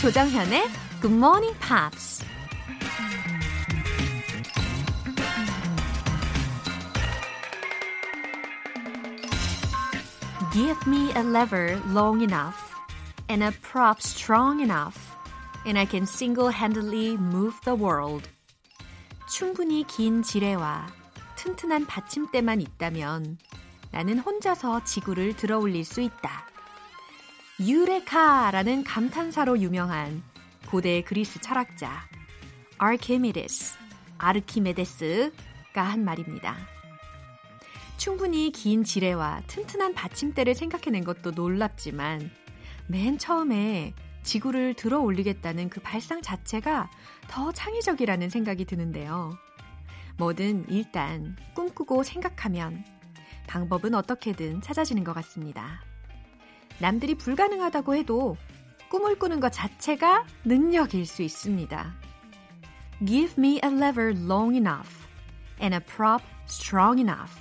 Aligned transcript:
조정현의 0.00 0.66
Good 1.02 1.14
Morning 1.14 1.54
Pops. 1.60 2.24
Give 10.54 10.76
me 10.86 11.12
a 11.14 11.22
lever 11.22 11.80
long 11.88 12.22
enough 12.22 12.74
and 13.28 13.42
a 13.42 13.52
prop 13.60 14.00
strong 14.00 14.60
enough, 14.60 15.14
and 15.66 15.78
I 15.78 15.84
can 15.84 16.06
single-handedly 16.06 17.18
move 17.18 17.54
the 17.64 17.74
world. 17.74 18.28
충분히 19.37 19.83
긴 19.85 20.23
지뢰와 20.23 20.87
튼튼한 21.35 21.87
받침대만 21.87 22.61
있다면 22.61 23.37
나는 23.91 24.17
혼자서 24.17 24.85
지구를 24.85 25.35
들어 25.35 25.59
올릴 25.59 25.83
수 25.83 25.99
있다. 25.99 26.47
유레카라는 27.59 28.85
감탄사로 28.85 29.59
유명한 29.59 30.23
고대 30.67 31.01
그리스 31.01 31.41
철학자 31.41 32.07
아르키메데스, 32.77 33.77
아르키메데스가 34.19 35.83
한 35.83 36.05
말입니다. 36.05 36.55
충분히 37.97 38.53
긴 38.53 38.85
지뢰와 38.85 39.41
튼튼한 39.47 39.95
받침대를 39.95 40.55
생각해낸 40.55 41.03
것도 41.03 41.31
놀랍지만 41.31 42.31
맨 42.87 43.17
처음에 43.17 43.95
지구를 44.25 44.73
들어 44.73 44.99
올리겠다는 44.99 45.69
그 45.69 45.79
발상 45.79 46.21
자체가 46.21 46.89
더 47.29 47.51
창의적이라는 47.51 48.29
생각이 48.29 48.65
드는데요. 48.65 49.37
뭐든 50.17 50.65
일단 50.69 51.35
꿈꾸고 51.53 52.03
생각하면 52.03 52.83
방법은 53.47 53.93
어떻게든 53.93 54.61
찾아지는 54.61 55.03
것 55.03 55.13
같습니다. 55.13 55.81
남들이 56.79 57.15
불가능하다고 57.15 57.95
해도 57.95 58.35
꿈을 58.89 59.17
꾸는 59.17 59.39
것 59.39 59.51
자체가 59.51 60.25
능력일 60.43 61.05
수 61.05 61.21
있습니다. 61.21 61.95
Give 63.05 63.33
me 63.37 63.59
a 63.63 63.69
lever 63.69 64.13
long 64.17 64.55
enough 64.55 65.05
and 65.61 65.75
a 65.75 65.79
prop 65.79 66.23
strong 66.47 66.99
enough 66.99 67.33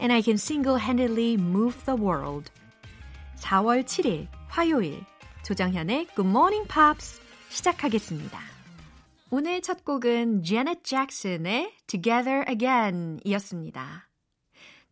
and 0.00 0.12
I 0.12 0.22
can 0.22 0.34
single-handedly 0.34 1.34
move 1.34 1.84
the 1.84 2.00
world. 2.00 2.50
4월 3.36 3.84
7일 3.84 4.28
화요일 4.48 5.04
조정현의 5.48 6.08
Good 6.14 6.28
Morning 6.28 6.68
Pops 6.68 7.22
시작하겠습니다. 7.48 8.38
오늘 9.30 9.62
첫 9.62 9.82
곡은 9.82 10.42
Janet 10.42 10.82
Jackson의 10.84 11.72
Together 11.86 12.44
Again 12.46 13.18
이었습니다. 13.24 14.10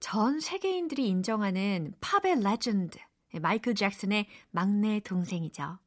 전 0.00 0.40
세계인들이 0.40 1.08
인정하는 1.08 1.92
팝의 2.00 2.42
레전드 2.42 2.98
마이클 3.38 3.74
잭슨의 3.74 4.28
막내 4.50 5.00
동생이죠. 5.00 5.78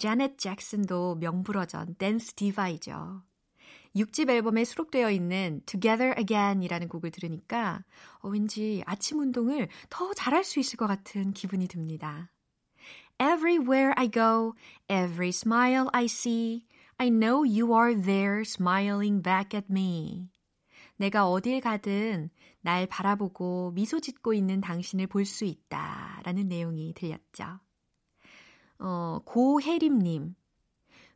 자넷 0.00 0.36
잭슨도 0.36 1.18
명불허전 1.20 1.94
댄스 1.94 2.34
디바이죠. 2.34 3.22
6집 3.94 4.30
앨범에 4.30 4.64
수록되어 4.64 5.12
있는 5.12 5.62
Together 5.64 6.18
Again이라는 6.18 6.88
곡을 6.88 7.12
들으니까 7.12 7.84
어, 8.18 8.30
왠지 8.30 8.82
아침 8.84 9.20
운동을 9.20 9.68
더 9.90 10.12
잘할 10.12 10.42
수 10.42 10.58
있을 10.58 10.76
것 10.76 10.88
같은 10.88 11.32
기분이 11.32 11.68
듭니다. 11.68 12.32
Everywhere 13.22 13.94
I 13.96 14.08
go, 14.08 14.56
every 14.88 15.30
smile 15.30 15.88
I 15.92 16.06
see, 16.06 16.66
I 16.98 17.08
know 17.08 17.44
you 17.44 17.72
are 17.72 17.94
there 17.94 18.42
smiling 18.42 19.22
back 19.22 19.54
at 19.54 19.70
me. 19.70 20.28
내가 20.96 21.28
어딜 21.30 21.60
가든 21.60 22.30
날 22.62 22.88
바라보고 22.88 23.70
미소 23.76 24.00
짓고 24.00 24.34
있는 24.34 24.60
당신을 24.60 25.06
볼 25.06 25.24
수 25.24 25.44
있다. 25.44 26.20
라는 26.24 26.48
내용이 26.48 26.94
들렸죠. 26.94 27.60
어, 28.80 29.20
고혜림님. 29.24 30.34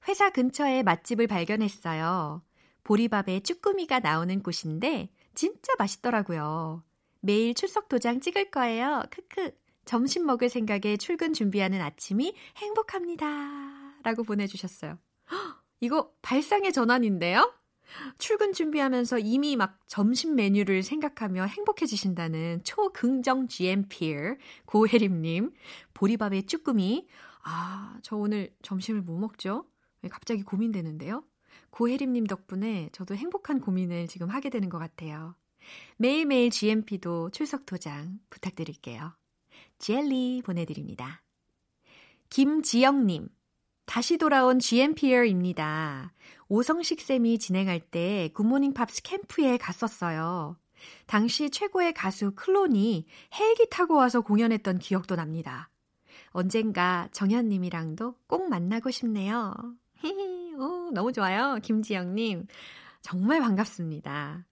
회사 0.07 0.31
근처에 0.31 0.85
맛집을 0.85 1.27
발견했어요. 1.27 2.41
보리밥에 2.85 3.41
쭈꾸미가 3.41 3.99
나오는 3.99 4.45
곳인데 4.45 5.09
진짜 5.35 5.73
맛있더라고요. 5.77 6.85
매일 7.19 7.53
출석 7.55 7.89
도장 7.89 8.21
찍을 8.21 8.53
거예요. 8.53 9.03
크크. 9.11 9.66
점심 9.87 10.27
먹을 10.27 10.49
생각에 10.51 10.97
출근 10.99 11.33
준비하는 11.33 11.81
아침이 11.81 12.35
행복합니다. 12.59 13.27
라고 14.03 14.25
보내주셨어요. 14.25 14.99
헉, 15.31 15.65
이거 15.81 16.13
발상의 16.23 16.73
전환인데요? 16.73 17.55
출근 18.19 18.53
준비하면서 18.53 19.21
이미 19.21 19.55
막 19.57 19.79
점심 19.87 20.35
메뉴를 20.35 20.83
생각하며 20.83 21.45
행복해지신다는 21.45 22.65
초긍정 22.65 23.47
GMPR 23.47 24.37
고혜림님 24.67 25.53
보리밥에 25.95 26.43
쭈꾸미 26.43 27.07
아, 27.45 27.97
저 28.03 28.17
오늘 28.17 28.53
점심을 28.63 29.03
뭐 29.03 29.19
먹죠? 29.19 29.67
갑자기 30.11 30.43
고민되는데요. 30.43 31.23
고혜림님 31.71 32.27
덕분에 32.27 32.91
저도 32.93 33.15
행복한 33.15 33.61
고민을 33.61 34.09
지금 34.09 34.31
하게 34.31 34.51
되는 34.51 34.69
것 34.69 34.79
같아요. 34.79 35.37
매일매일 35.97 36.51
GMP도 36.51 37.31
출석 37.31 37.67
도장 37.67 38.19
부탁드릴게요. 38.31 39.13
젤리 39.79 40.43
보내드립니다. 40.45 41.23
김지영님, 42.31 43.29
다시 43.87 44.19
돌아온 44.19 44.59
GMPer입니다. 44.59 46.13
오성식 46.49 47.01
쌤이 47.01 47.39
진행할 47.39 47.81
때 47.81 48.31
굿모닝 48.35 48.75
팝스 48.75 49.03
캠프에 49.03 49.57
갔었어요. 49.57 50.57
당시 51.07 51.51
최고의 51.51 51.95
가수 51.95 52.33
클론이 52.35 53.07
헬기 53.39 53.69
타고 53.71 53.95
와서 53.95 54.21
공연했던 54.21 54.79
기억도 54.79 55.17
납니다. 55.17 55.71
언젠가 56.31 57.09
정현님이랑도 57.13 58.15
꼭 58.27 58.49
만나고 58.49 58.91
싶네요. 58.91 59.55
오, 60.59 60.91
너무 60.93 61.13
좋아요. 61.13 61.59
김지영님. 61.63 62.47
정말 63.03 63.41
반갑습니다. 63.41 64.45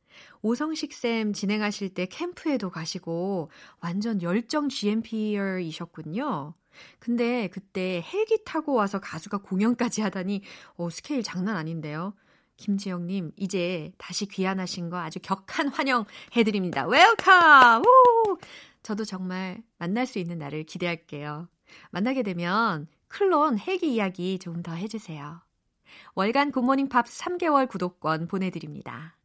오성식 0.43 0.93
쌤 0.93 1.33
진행하실 1.33 1.95
때 1.95 2.07
캠프에도 2.07 2.71
가시고 2.71 3.51
완전 3.81 4.23
열정 4.23 4.69
GMPer이셨군요. 4.69 6.55
근데 6.99 7.49
그때 7.49 8.05
헬기 8.13 8.43
타고 8.45 8.75
와서 8.75 9.01
가수가 9.01 9.39
공연까지 9.39 10.03
하다니 10.03 10.43
어, 10.77 10.91
스케일 10.91 11.23
장난 11.23 11.57
아닌데요. 11.57 12.15
김지영님, 12.57 13.33
이제 13.37 13.93
다시 13.99 14.27
귀환하신 14.27 14.89
거 14.91 14.99
아주 14.99 15.19
격한 15.21 15.69
환영해드립니다. 15.69 16.87
Welcome! 16.87 17.83
우! 17.83 18.39
저도 18.83 19.05
정말 19.05 19.63
만날 19.79 20.07
수 20.07 20.19
있는 20.19 20.39
날을 20.39 20.65
기대할게요. 20.65 21.49
만나게 21.91 22.23
되면 22.23 22.87
클론 23.09 23.59
헬기 23.59 23.95
이야기 23.95 24.39
좀 24.39 24.63
더 24.63 24.73
해주세요. 24.73 25.41
월간 26.15 26.53
굿모닝 26.53 26.89
팝스 26.89 27.23
3개월 27.25 27.69
구독권 27.69 28.29
보내드립니다. 28.29 29.17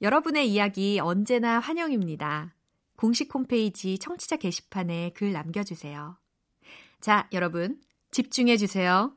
여러분의 0.00 0.48
이야기 0.48 1.00
언제나 1.00 1.58
환영입니다. 1.58 2.54
공식 2.96 3.34
홈페이지 3.34 3.98
청취자 3.98 4.36
게시판에 4.36 5.10
글 5.14 5.32
남겨주세요. 5.32 6.16
자, 7.00 7.28
여러분, 7.32 7.80
집중해 8.10 8.56
주세요. 8.56 9.12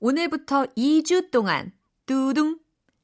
오늘부터 0.00 0.66
2주 0.76 1.30
동안 1.30 1.72
뚜둥 2.06 2.58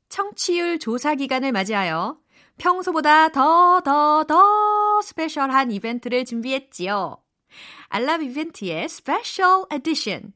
청취율 0.08 0.78
조사 0.78 1.14
기간을 1.14 1.52
맞이하여 1.52 2.18
평소보다 2.58 3.28
더, 3.30 3.80
더, 3.84 4.24
더 4.24 5.02
special한 5.02 5.70
이벤트를 5.70 6.24
준비했지요. 6.24 7.22
알람 7.88 8.22
이벤트의 8.22 8.88
special 8.88 9.66
edition. 9.70 10.32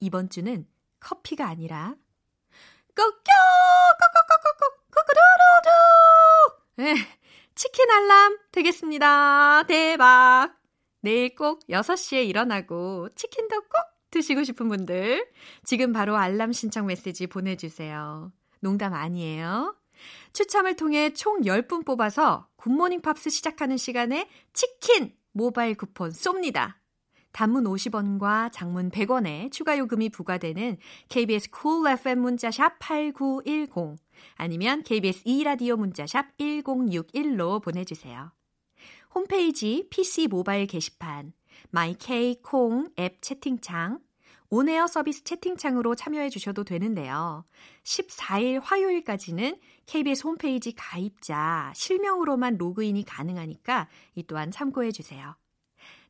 이번 0.00 0.30
주는 0.30 0.66
커피가 1.00 1.46
아니라 1.46 1.94
꼬껴 2.94 3.32
꼬꼬꼬꼬꼬 4.00 4.79
꼬꼬도도도 4.90 5.70
치킨 7.54 7.90
알람 7.90 8.38
되겠습니다. 8.52 9.64
대박. 9.64 10.54
내일 11.00 11.34
꼭 11.34 11.66
6시에 11.68 12.26
일어나고 12.26 13.08
치킨도 13.14 13.62
꼭 13.62 13.70
드시고 14.10 14.44
싶은 14.44 14.68
분들 14.68 15.26
지금 15.64 15.92
바로 15.92 16.16
알람 16.16 16.52
신청 16.52 16.86
메시지 16.86 17.26
보내주세요. 17.26 18.32
농담 18.60 18.94
아니에요. 18.94 19.76
추첨을 20.32 20.76
통해 20.76 21.12
총 21.12 21.42
10분 21.42 21.84
뽑아서 21.84 22.48
굿모닝 22.56 23.02
팝스 23.02 23.30
시작하는 23.30 23.76
시간에 23.76 24.28
치킨 24.52 25.14
모바일 25.32 25.76
쿠폰 25.76 26.10
쏩니다. 26.10 26.79
단문 27.32 27.64
50원과 27.64 28.50
장문 28.52 28.90
100원에 28.90 29.50
추가 29.52 29.78
요금이 29.78 30.10
부과되는 30.10 30.78
KBS 31.08 31.50
cool 31.60 31.92
FM 31.92 32.20
문자샵 32.20 32.78
8910 32.78 33.96
아니면 34.36 34.82
KBS 34.82 35.24
2라디오 35.24 35.76
문자샵 35.76 36.36
1061로 36.38 37.62
보내 37.62 37.84
주세요. 37.84 38.32
홈페이지 39.14 39.86
PC 39.90 40.28
모바일 40.28 40.66
게시판, 40.66 41.32
마이케이 41.70 42.40
콩 42.42 42.88
앱 42.98 43.20
채팅창, 43.22 44.00
온에어 44.50 44.88
서비스 44.88 45.22
채팅창으로 45.22 45.94
참여해 45.94 46.28
주셔도 46.28 46.64
되는데요. 46.64 47.44
14일 47.84 48.60
화요일까지는 48.62 49.56
KBS 49.86 50.26
홈페이지 50.26 50.72
가입자 50.72 51.72
실명으로만 51.76 52.56
로그인이 52.56 53.04
가능하니까 53.04 53.88
이 54.16 54.24
또한 54.24 54.50
참고해 54.50 54.90
주세요. 54.90 55.36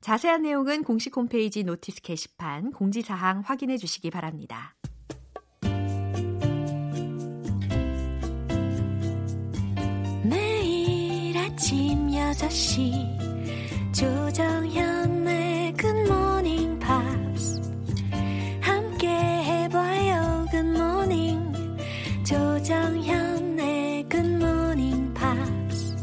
자세한 0.00 0.42
내용은 0.42 0.82
공식 0.82 1.14
홈페이지 1.14 1.62
notice 1.62 2.00
게시판 2.00 2.72
공지사항 2.72 3.42
확인해 3.44 3.76
주시기 3.76 4.10
바랍니다. 4.10 4.74
매일 10.24 11.36
아침 11.36 12.08
6시 12.08 13.20
조정현의 13.92 15.74
굿모닝 15.74 16.78
팝스 16.78 17.60
함께 18.62 19.08
해봐요 19.08 20.46
굿모닝 20.50 21.52
조정현의 22.24 24.08
굿모닝 24.08 25.12
팝스 25.12 25.96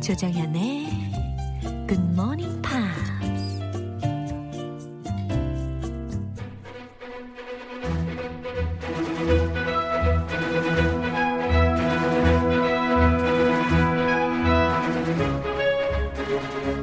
조정현의 0.00 0.95
굿모닝 1.86 2.60
팝스 2.62 3.06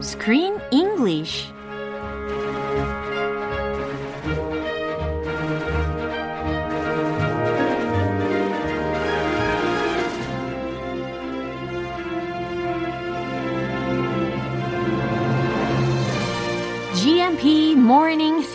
Screen 0.02 0.62
English 0.72 1.52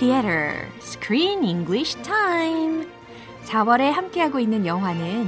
Theater 0.09 0.67
Screen 0.81 1.45
English 1.45 1.95
Time 2.03 2.87
4월에 3.45 3.91
함께하고 3.91 4.41
있는 4.41 4.65
영화는 4.65 5.27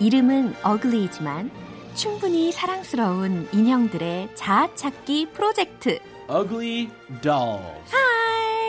이름은 0.00 0.56
어글리이지만 0.64 1.48
충분히 1.94 2.50
사랑스러운 2.50 3.48
인형들의 3.52 4.30
자아찾기 4.34 5.28
프로젝트. 5.32 6.00
Ugly 6.28 6.90
Dolls. 7.22 7.94
Hi, 7.94 8.15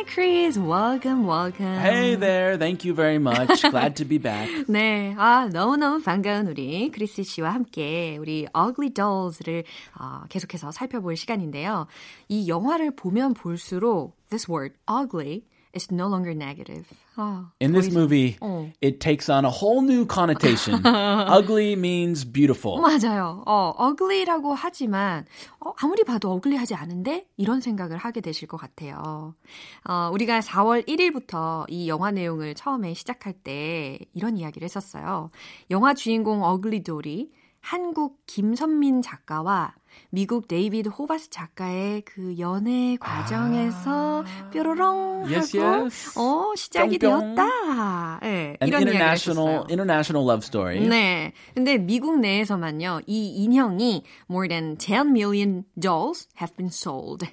Chris. 0.07 0.57
Welcome, 0.57 1.25
welcome. 1.27 1.77
Hey 1.79 2.15
there. 2.15 2.57
Thank 2.57 2.85
you 2.85 2.93
very 2.95 3.19
much. 3.19 3.61
Glad 3.69 3.95
to 3.97 4.05
be 4.05 4.17
back. 4.17 4.49
네, 4.67 5.13
아 5.17 5.49
너무너무 5.51 6.01
반가운 6.01 6.47
우리 6.47 6.89
크리스 6.91 7.23
씨와 7.23 7.53
함께 7.53 8.17
우리 8.17 8.47
Ugly 8.55 8.91
Dolls를 8.93 9.63
어, 9.99 10.21
계속해서 10.29 10.71
살펴볼 10.71 11.15
시간인데요. 11.17 11.87
이 12.29 12.47
영화를 12.47 12.95
보면 12.95 13.33
볼수록 13.33 14.15
this 14.29 14.49
word 14.49 14.75
ugly 14.89 15.43
is 15.75 15.87
no 15.91 16.07
longer 16.07 16.31
negative. 16.31 16.85
아, 17.17 17.51
In 17.59 17.73
this 17.73 17.89
movie, 17.91 18.37
어. 18.41 18.71
it 18.81 18.99
takes 18.99 19.27
on 19.27 19.43
a 19.43 19.49
whole 19.49 19.81
new 19.81 20.05
connotation. 20.05 20.79
Ugly 20.85 21.73
means 21.73 22.23
beautiful. 22.23 22.79
맞아요. 22.79 23.43
어, 23.47 23.73
ugly라고 23.75 24.53
하지만 24.55 25.25
어, 25.59 25.73
아무리 25.77 26.03
봐도 26.03 26.31
ugly하지 26.33 26.75
않은데 26.75 27.25
이런 27.35 27.59
생각을 27.59 27.97
하게 27.97 28.21
되실 28.21 28.47
것 28.47 28.57
같아요. 28.57 29.33
어, 29.83 30.09
우리가 30.13 30.39
4월 30.41 30.87
1일부터 30.87 31.65
이 31.69 31.89
영화 31.89 32.11
내용을 32.11 32.53
처음에 32.53 32.93
시작할 32.93 33.33
때 33.33 33.97
이런 34.13 34.37
이야기를 34.37 34.63
했었어요. 34.65 35.31
영화 35.71 35.95
주인공 35.95 36.43
어글리돌이 36.43 37.31
한국 37.69 38.21
김선민 38.27 39.01
작가와 39.01 39.75
미국 40.09 40.47
데이비드 40.47 40.87
호바스 40.87 41.29
작가의 41.31 42.01
그 42.03 42.39
연애 42.39 42.95
과정에서 42.97 44.23
뾰로롱 44.53 45.25
Yes, 45.27 45.57
하고 45.57 45.83
yes. 45.83 46.17
어, 46.17 46.53
시작이 46.55 46.97
뿅뿅. 46.97 47.35
되었다. 47.35 48.19
네, 48.21 48.55
An 48.61 48.67
이런 48.69 48.83
international 48.83 49.65
international 49.69 50.23
love 50.25 50.45
story. 50.45 50.79
네. 50.87 51.33
근데 51.55 51.77
미국 51.77 52.19
내에서만요, 52.21 53.01
이 53.05 53.43
인형이 53.43 54.03
more 54.29 54.47
than 54.47 54.77
10 54.77 55.11
million 55.11 55.65
dolls 55.77 56.29
have 56.39 56.55
been 56.55 56.69
sold. 56.71 57.27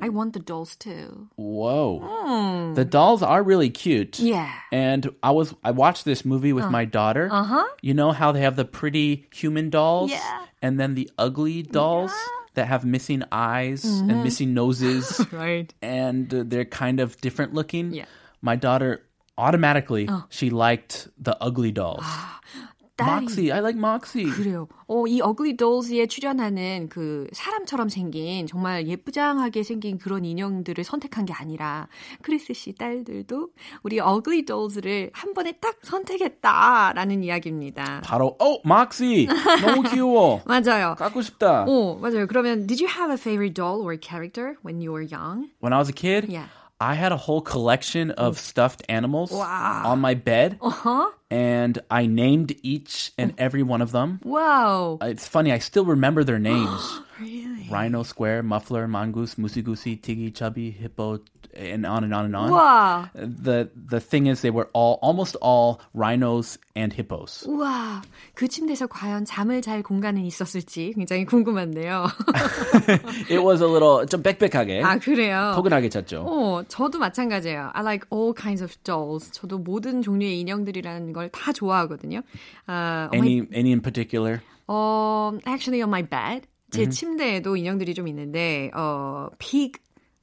I 0.00 0.08
want 0.08 0.32
the 0.32 0.40
dolls 0.40 0.76
too. 0.76 1.28
Whoa. 1.36 2.72
The 2.74 2.84
dolls 2.84 3.22
are 3.22 3.42
really 3.42 3.70
cute. 3.70 4.18
Yeah. 4.18 4.52
And 4.72 5.10
I 5.22 5.30
was 5.30 5.54
I 5.64 5.70
watched 5.72 6.04
this 6.04 6.24
movie 6.24 6.52
with 6.52 6.66
my 6.70 6.84
daughter. 6.84 7.28
Uh-huh. 7.30 7.64
You 7.82 7.94
know 7.94 8.12
how 8.12 8.32
they 8.32 8.40
have 8.40 8.56
the 8.56 8.64
pretty 8.64 9.26
human 9.34 9.70
dolls 9.70 10.10
Yeah. 10.10 10.46
and 10.62 10.78
then 10.78 10.94
the 10.94 11.10
ugly 11.18 11.62
dolls 11.62 12.12
that 12.54 12.66
have 12.66 12.84
missing 12.84 13.22
eyes 13.32 13.84
and 13.84 14.24
missing 14.24 14.54
noses. 14.54 15.24
Right. 15.32 15.72
and 15.82 16.32
uh, 16.34 16.42
they're 16.46 16.64
kind 16.64 17.00
of 17.00 17.20
different 17.20 17.54
looking. 17.54 17.92
Yeah. 17.92 18.06
My 18.42 18.56
daughter 18.56 19.02
automatically 19.38 20.08
she 20.28 20.50
liked 20.50 21.08
the 21.18 21.36
ugly 21.42 21.72
dolls. 21.72 22.04
딸이 23.00 23.10
Moxie, 23.24 23.52
I 23.52 23.58
like 23.60 23.78
Moxie. 23.78 24.30
그래요. 24.30 24.68
어, 24.86 25.06
이 25.06 25.20
어글리 25.20 25.56
dols에 25.56 26.06
출연하는 26.06 26.88
그 26.88 27.26
사람처럼 27.32 27.88
생긴 27.88 28.46
정말 28.46 28.86
예쁘장하게 28.86 29.62
생긴 29.62 29.98
그런 29.98 30.24
인형들을 30.24 30.82
선택한 30.82 31.24
게 31.26 31.32
아니라 31.32 31.88
크리스 32.22 32.52
씨 32.54 32.72
딸들도 32.74 33.50
우리 33.82 34.00
어글리 34.00 34.44
dolls를 34.44 35.10
한 35.12 35.32
번에 35.34 35.52
딱 35.60 35.76
선택했다라는 35.82 37.22
이야기입니다. 37.24 38.02
바로 38.04 38.36
oh 38.40 38.60
Moxie 38.64 39.26
너무 39.62 39.82
귀여워. 39.88 40.42
맞아요. 40.44 40.94
갖고 40.98 41.22
싶다. 41.22 41.64
오, 41.66 41.96
맞아요. 41.96 42.26
그러면 42.26 42.66
did 42.66 42.82
you 42.82 42.90
have 42.92 43.10
a 43.10 43.18
favorite 43.18 43.54
doll 43.54 43.80
or 43.80 43.96
character 44.00 44.56
when 44.64 44.80
you 44.80 44.92
were 44.92 45.06
young? 45.06 45.50
When 45.60 45.72
I 45.72 45.78
was 45.78 45.88
a 45.88 45.92
kid, 45.94 46.28
Yeah. 46.30 46.48
I 46.80 46.94
had 46.94 47.12
a 47.12 47.16
whole 47.16 47.42
collection 47.42 48.10
of 48.12 48.38
stuffed 48.38 48.82
animals 48.88 49.30
Wow. 49.32 49.82
on 49.84 50.00
my 50.00 50.14
bed, 50.14 50.58
Uh-huh. 50.62 51.10
and 51.30 51.78
I 51.90 52.06
named 52.06 52.54
each 52.62 53.12
and 53.18 53.34
every 53.36 53.62
one 53.62 53.82
of 53.82 53.92
them. 53.92 54.18
Wow. 54.24 54.96
It's 55.02 55.28
funny, 55.28 55.52
I 55.52 55.58
still 55.58 55.84
remember 55.84 56.24
their 56.24 56.38
names. 56.38 57.00
Really? 57.20 57.49
Rhino, 57.69 58.03
square, 58.03 58.41
muffler, 58.43 58.87
mongoose, 58.87 59.35
moosey-goosey, 59.35 59.97
tiggy, 60.01 60.31
chubby, 60.31 60.71
hippo, 60.71 61.19
and 61.55 61.85
on 61.85 62.03
and 62.03 62.13
on 62.13 62.25
and 62.25 62.35
on. 62.35 62.49
와. 62.51 63.09
The 63.13 63.69
the 63.73 63.99
thing 64.01 64.27
is, 64.27 64.41
they 64.41 64.51
were 64.51 64.67
all 64.73 64.99
almost 65.01 65.37
all 65.41 65.79
rhinos 65.93 66.57
and 66.75 66.91
hippos. 66.93 67.45
우와. 67.47 68.01
그 68.33 68.47
침대에서 68.47 68.87
과연 68.87 69.23
잠을 69.25 69.61
잘 69.61 69.81
공간은 69.81 70.25
있었을지 70.25 70.93
굉장히 70.95 71.23
궁금한데요. 71.25 72.07
It 73.29 73.39
was 73.39 73.61
a 73.61 73.67
little 73.67 74.05
좀 74.05 74.21
빽빽하게, 74.21 74.81
아, 74.83 74.97
그래요? 74.97 75.53
포근하게 75.55 75.89
잤죠. 75.89 76.25
어, 76.27 76.63
저도 76.67 76.99
마찬가지예요. 76.99 77.71
I 77.73 77.81
like 77.83 78.05
all 78.11 78.33
kinds 78.33 78.61
of 78.63 78.75
dolls. 78.83 79.31
저도 79.31 79.57
모든 79.59 80.01
종류의 80.01 80.39
인형들이라는 80.41 81.13
걸 81.13 81.29
다 81.31 81.51
좋아하거든요. 81.53 82.21
아, 82.67 83.09
on 83.13 83.19
my- 83.19 83.27
Any 83.27 83.47
any 83.53 83.71
in 83.71 83.81
particular? 83.81 84.41
어, 84.67 85.31
actually 85.47 85.81
on 85.81 85.89
my 85.89 86.01
bed. 86.03 86.47
제 86.70 86.88
침대에도 86.88 87.56
인형들이 87.56 87.94
좀 87.94 88.08
있는데, 88.08 88.70
어, 88.74 89.28
pig, 89.38 89.72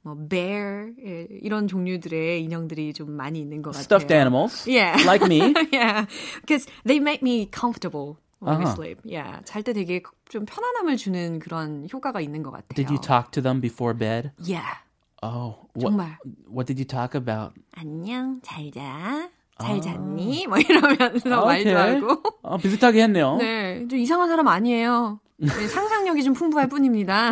뭐, 0.02 0.14
bear, 0.28 0.92
예, 1.04 1.26
이런 1.42 1.66
종류들의 1.68 2.42
인형들이 2.42 2.92
좀 2.94 3.10
많이 3.12 3.40
있는 3.40 3.62
것 3.62 3.70
같아요. 3.70 3.82
Stuffed 3.84 4.12
animals, 4.14 4.68
Yeah. 4.70 4.96
like 5.04 5.24
me. 5.26 5.52
yeah. 5.72 6.06
Because 6.40 6.66
they 6.86 6.98
make 7.00 7.20
me 7.22 7.48
comfortable 7.52 8.16
when 8.40 8.56
I 8.56 8.64
아하. 8.64 8.72
sleep. 8.74 9.00
Yeah. 9.04 9.42
잘 9.44 9.62
때 9.62 9.72
되게 9.72 10.02
좀 10.30 10.44
편안함을 10.46 10.96
주는 10.96 11.38
그런 11.40 11.86
효과가 11.92 12.20
있는 12.20 12.42
것 12.42 12.50
같아요. 12.52 12.74
Did 12.76 12.88
you 12.90 13.00
talk 13.00 13.30
to 13.32 13.42
them 13.42 13.60
before 13.60 13.92
bed? 13.96 14.30
Yeah. 14.40 14.78
Oh, 15.20 15.66
what, 15.74 15.90
정말. 15.92 16.16
what 16.48 16.66
did 16.66 16.78
you 16.78 16.86
talk 16.86 17.14
about? 17.18 17.52
안녕, 17.74 18.40
잘 18.42 18.70
자. 18.70 19.28
잘 19.60 19.80
잤니? 19.80 20.46
뭐 20.46 20.56
이러면서 20.58 21.44
말도 21.44 21.70
오케이. 21.70 21.74
하고. 21.74 22.22
어, 22.42 22.56
비슷하게 22.58 23.02
했네요. 23.02 23.36
네. 23.38 23.84
좀 23.88 23.98
이상한 23.98 24.28
사람 24.28 24.46
아니에요. 24.46 25.18
네, 25.40 25.68
상상력이 25.68 26.24
좀 26.24 26.34
풍부할 26.34 26.68
뿐입니다. 26.68 27.30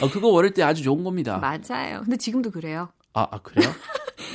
어, 0.00 0.10
그거 0.10 0.28
어릴 0.28 0.52
때 0.52 0.62
아주 0.62 0.82
좋은 0.82 1.04
겁니다. 1.04 1.38
맞아요. 1.38 2.00
근데 2.00 2.16
지금도 2.16 2.50
그래요. 2.50 2.88
아, 3.12 3.26
아 3.30 3.38
그래요? 3.38 3.70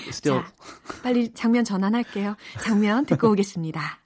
Still. 0.10 0.44
자, 0.44 0.54
빨리 1.02 1.34
장면 1.34 1.64
전환할게요. 1.64 2.36
장면 2.62 3.06
듣고 3.06 3.32
오겠습니다. 3.32 4.00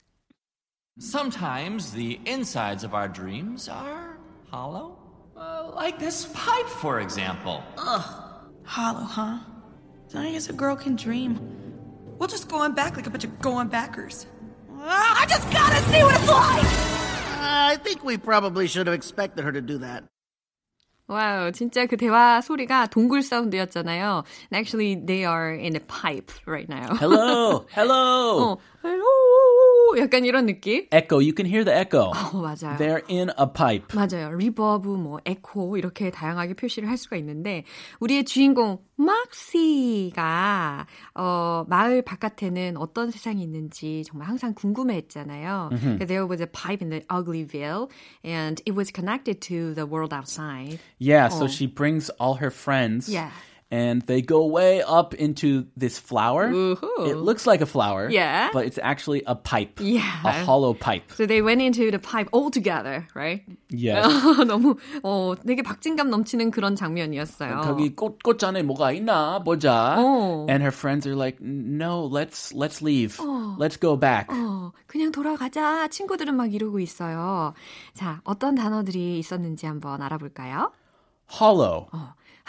Sometimes 1.00 1.92
the 1.92 2.20
insides 2.26 2.86
of 2.86 2.96
our 2.96 3.12
dreams 3.12 3.70
are 3.70 4.18
hollow. 4.50 4.98
Uh, 5.36 5.70
like 5.76 6.00
this 6.00 6.26
pipe, 6.34 6.68
for 6.68 7.02
example. 7.02 7.62
Hollow, 8.64 9.04
huh? 9.04 9.38
I 10.16 10.32
guess 10.32 10.50
a 10.50 10.54
girl 10.54 10.76
can 10.76 10.96
dream. 10.96 11.38
We'll 12.18 12.30
just 12.30 12.50
go 12.50 12.58
on 12.58 12.74
back 12.74 12.96
like 12.96 13.06
a 13.06 13.10
bunch 13.12 13.26
of 13.26 13.38
go 13.40 13.54
on 13.54 13.68
backers. 13.68 14.26
Ah, 14.80 15.22
I 15.22 15.26
just 15.28 15.46
gotta 15.52 15.82
see 15.92 16.02
what 16.02 16.16
it's 16.16 16.28
like! 16.28 16.97
I 17.47 17.77
think 17.83 18.05
we 18.05 18.17
probably 18.19 18.67
should 18.67 18.87
have 18.87 18.95
expected 18.95 19.45
her 19.45 19.53
to 19.53 19.61
do 19.61 19.79
that. 19.79 20.05
와우, 21.09 21.53
진짜 21.53 21.85
그 21.87 21.97
대화 21.97 22.41
소리가 22.41 22.87
동굴 22.87 23.23
사운드였잖아요. 23.23 24.25
And 24.51 24.57
actually, 24.57 24.95
they 24.95 25.25
are 25.25 25.53
in 25.53 25.77
a 25.77 25.81
pipe 25.81 26.31
right 26.47 26.69
now. 26.69 26.95
Hello, 26.95 27.67
hello. 27.75 28.57
어, 28.57 28.59
hello. 28.83 29.26
약간 29.98 30.26
이런 30.26 30.46
느낌? 30.46 30.88
Echo, 30.92 31.20
you 31.20 31.34
can 31.36 31.46
hear 31.46 31.64
the 31.64 31.76
echo. 31.78 32.12
어, 32.12 32.42
맞아요. 32.42 32.78
They're 32.78 33.04
in 33.10 33.30
a 33.40 33.46
pipe. 33.54 33.88
맞아요. 33.96 34.32
reverb, 34.36 34.88
뭐, 34.90 35.20
에코, 35.26 35.78
이렇게 35.78 36.10
다양하게 36.12 36.54
표시를 36.56 36.90
할 36.90 36.98
수가 36.98 37.16
있는데, 37.18 37.64
우리의 38.00 38.26
주인공, 38.26 38.80
막시가, 38.96 40.88
어, 41.16 41.66
마을 41.68 42.02
바깥에는 42.02 42.78
어떤 42.78 43.12
세상이 43.12 43.42
있는지 43.44 44.04
정말 44.06 44.28
항상 44.28 44.54
궁금해 44.54 44.96
했잖아요. 44.96 45.70
There 46.06 46.26
was 46.28 46.42
a 46.42 46.48
pipe 46.48 46.82
in 46.82 46.90
the 46.90 47.02
Uglyville, 47.10 47.90
and 48.26 48.62
it 48.66 48.76
was 48.76 48.92
connected 48.92 49.40
to 49.48 49.74
the 49.76 49.86
world 49.86 50.14
outside. 50.14 50.80
Yeah, 51.00 51.30
so 51.30 51.46
Oh. 51.46 51.48
she 51.48 51.68
brings 51.68 52.10
all 52.20 52.36
her 52.42 52.50
friends. 52.52 53.08
Yeah. 53.08 53.30
And 53.73 54.03
they 54.03 54.21
go 54.21 54.45
way 54.45 54.83
up 54.83 55.15
into 55.15 55.65
this 55.79 55.99
flower. 55.99 56.53
Woohoo. 56.53 57.09
It 57.09 57.17
looks 57.17 57.47
like 57.47 57.63
a 57.63 57.67
flower. 57.67 58.11
Yeah. 58.11 58.51
But 58.53 58.67
it's 58.67 58.77
actually 58.77 59.23
a 59.27 59.35
pipe. 59.35 59.81
Yeah. 59.81 60.05
A 60.27 60.45
hollow 60.45 60.75
pipe. 60.75 61.11
So 61.17 61.25
they 61.25 61.41
went 61.41 61.63
into 61.63 61.91
the 61.91 61.99
pipe 61.99 62.29
all 62.33 62.51
together, 62.51 63.09
right? 63.15 63.41
Yes. 63.71 64.05
너무, 64.45 64.77
어, 65.03 65.35
되게 65.41 65.63
박진감 65.63 66.11
넘치는 66.11 66.51
그런 66.51 66.77
장면이었어요. 66.77 67.63
거기 67.63 67.97
꽃, 67.97 68.23
꽃잔에 68.23 68.63
뭐가 68.63 68.93
있나 68.93 69.43
보자. 69.43 69.97
어. 69.97 70.45
And 70.51 70.61
her 70.61 70.71
friends 70.71 71.07
are 71.07 71.17
like, 71.17 71.41
no, 71.41 72.05
let's, 72.05 72.53
let's 72.53 72.83
leave. 72.83 73.19
Let's 73.57 73.81
go 73.81 73.97
back. 73.97 74.29
어, 74.29 74.73
그냥 74.87 75.13
돌아가자. 75.13 75.89
친구들은 75.89 76.37
막 76.37 76.53
이러고 76.53 76.79
있어요. 76.79 77.55
자, 77.95 78.21
어떤 78.25 78.55
단어들이 78.55 79.19
있었는지 79.19 79.65
한번 79.65 80.03
알아볼까요? 80.03 80.73
Hollow. 81.41 81.89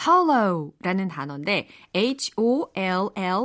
Hollow라는 0.06 1.08
단어인데 1.08 1.68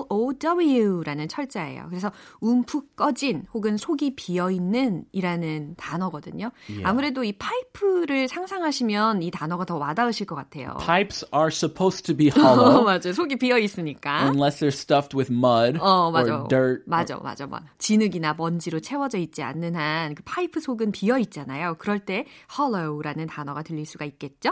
H-O-L-L-O-W라는 0.04 1.28
철자예요. 1.28 1.86
그래서 1.90 2.12
움푹 2.42 2.96
꺼진 2.96 3.46
혹은 3.54 3.78
속이 3.78 4.16
비어 4.16 4.52
있는 4.52 5.06
이라는 5.12 5.76
단어거든요. 5.78 6.52
아무래도 6.84 7.24
이 7.24 7.34
파이프를 7.34 8.28
상상하시면 8.28 9.24
이 9.24 9.32
단어가 9.32 9.66
더 9.66 9.78
와닿으실 9.78 10.26
것 10.28 10.36
같아요. 10.36 10.76
Pipes 10.80 11.26
are 11.34 11.48
supposed 11.52 12.04
to 12.06 12.16
be 12.16 12.30
어, 12.30 12.34
hollow 12.40 12.84
맞아요. 12.86 13.14
속이 13.14 13.36
비어 13.38 13.58
있으니까. 13.58 14.26
unless 14.30 14.60
they're 14.64 14.68
stuffed 14.74 15.16
with 15.18 15.32
mud 15.34 15.78
어, 15.80 16.12
맞아. 16.12 16.36
or 16.40 16.48
dirt. 16.48 16.84
맞아, 16.86 17.18
맞아, 17.18 17.48
맞아. 17.48 17.66
진흙이나 17.78 18.34
먼지로 18.36 18.80
채워져 18.80 19.18
있지 19.18 19.42
않는 19.44 19.76
한 19.76 20.14
그 20.16 20.22
파이프 20.26 20.60
속은 20.60 20.92
비어 20.92 21.18
있잖아요. 21.20 21.76
그럴 21.80 22.00
때 22.00 22.26
hollow라는 22.58 23.26
단어가 23.28 23.64
들릴 23.64 23.86
수가 23.86 24.06
있겠죠? 24.06 24.52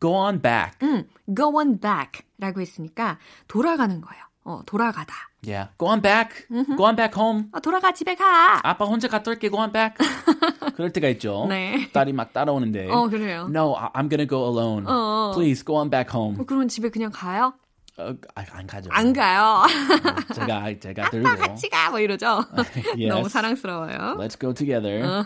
Go 0.00 0.14
on 0.14 0.40
back. 0.42 0.78
음, 0.82 1.08
go 1.34 1.56
on 1.56 1.80
back라고 1.80 2.60
했으니까 2.60 3.18
돌아가는 3.48 4.00
거예요. 4.00 4.22
어, 4.44 4.62
돌아가다. 4.64 5.12
Yeah. 5.44 5.70
Go 5.78 5.88
on 5.88 6.00
back. 6.02 6.46
Go 6.76 6.84
on 6.84 6.94
back 6.96 7.14
home. 7.20 7.46
어, 7.52 7.60
돌아가 7.60 7.92
집에 7.92 8.14
가. 8.14 8.60
아빠 8.62 8.84
혼자 8.84 9.08
갔다 9.08 9.30
올게. 9.30 9.48
Go 9.50 9.58
on 9.58 9.72
back. 9.72 9.96
그럴 10.76 10.92
때가 10.92 11.08
있죠. 11.10 11.46
네. 11.48 11.90
딸이 11.92 12.12
막 12.12 12.32
따라오는데. 12.32 12.90
어, 12.90 13.08
그래요. 13.08 13.48
No, 13.50 13.74
I'm 13.94 14.08
gonna 14.08 14.26
go 14.28 14.46
alone. 14.46 14.86
어. 14.86 15.32
Please 15.34 15.64
go 15.64 15.76
on 15.76 15.90
back 15.90 16.12
home. 16.14 16.38
어, 16.40 16.44
그러면 16.44 16.68
집에 16.68 16.90
그냥 16.90 17.10
가요? 17.12 17.54
어, 17.98 18.14
아, 18.34 18.44
안 18.52 18.66
가죠. 18.66 18.90
안 18.92 19.12
가요. 19.12 19.62
제가 20.34 20.78
제가 20.78 21.02
아빠 21.06 21.10
들고. 21.10 21.28
같이 21.36 21.68
가. 21.68 21.90
뭐 21.90 21.98
이러죠. 21.98 22.44
Yes. 22.94 23.08
너무 23.08 23.28
사랑스러워요. 23.28 24.16
Let's 24.18 24.38
go 24.38 24.52
together. 24.52 25.24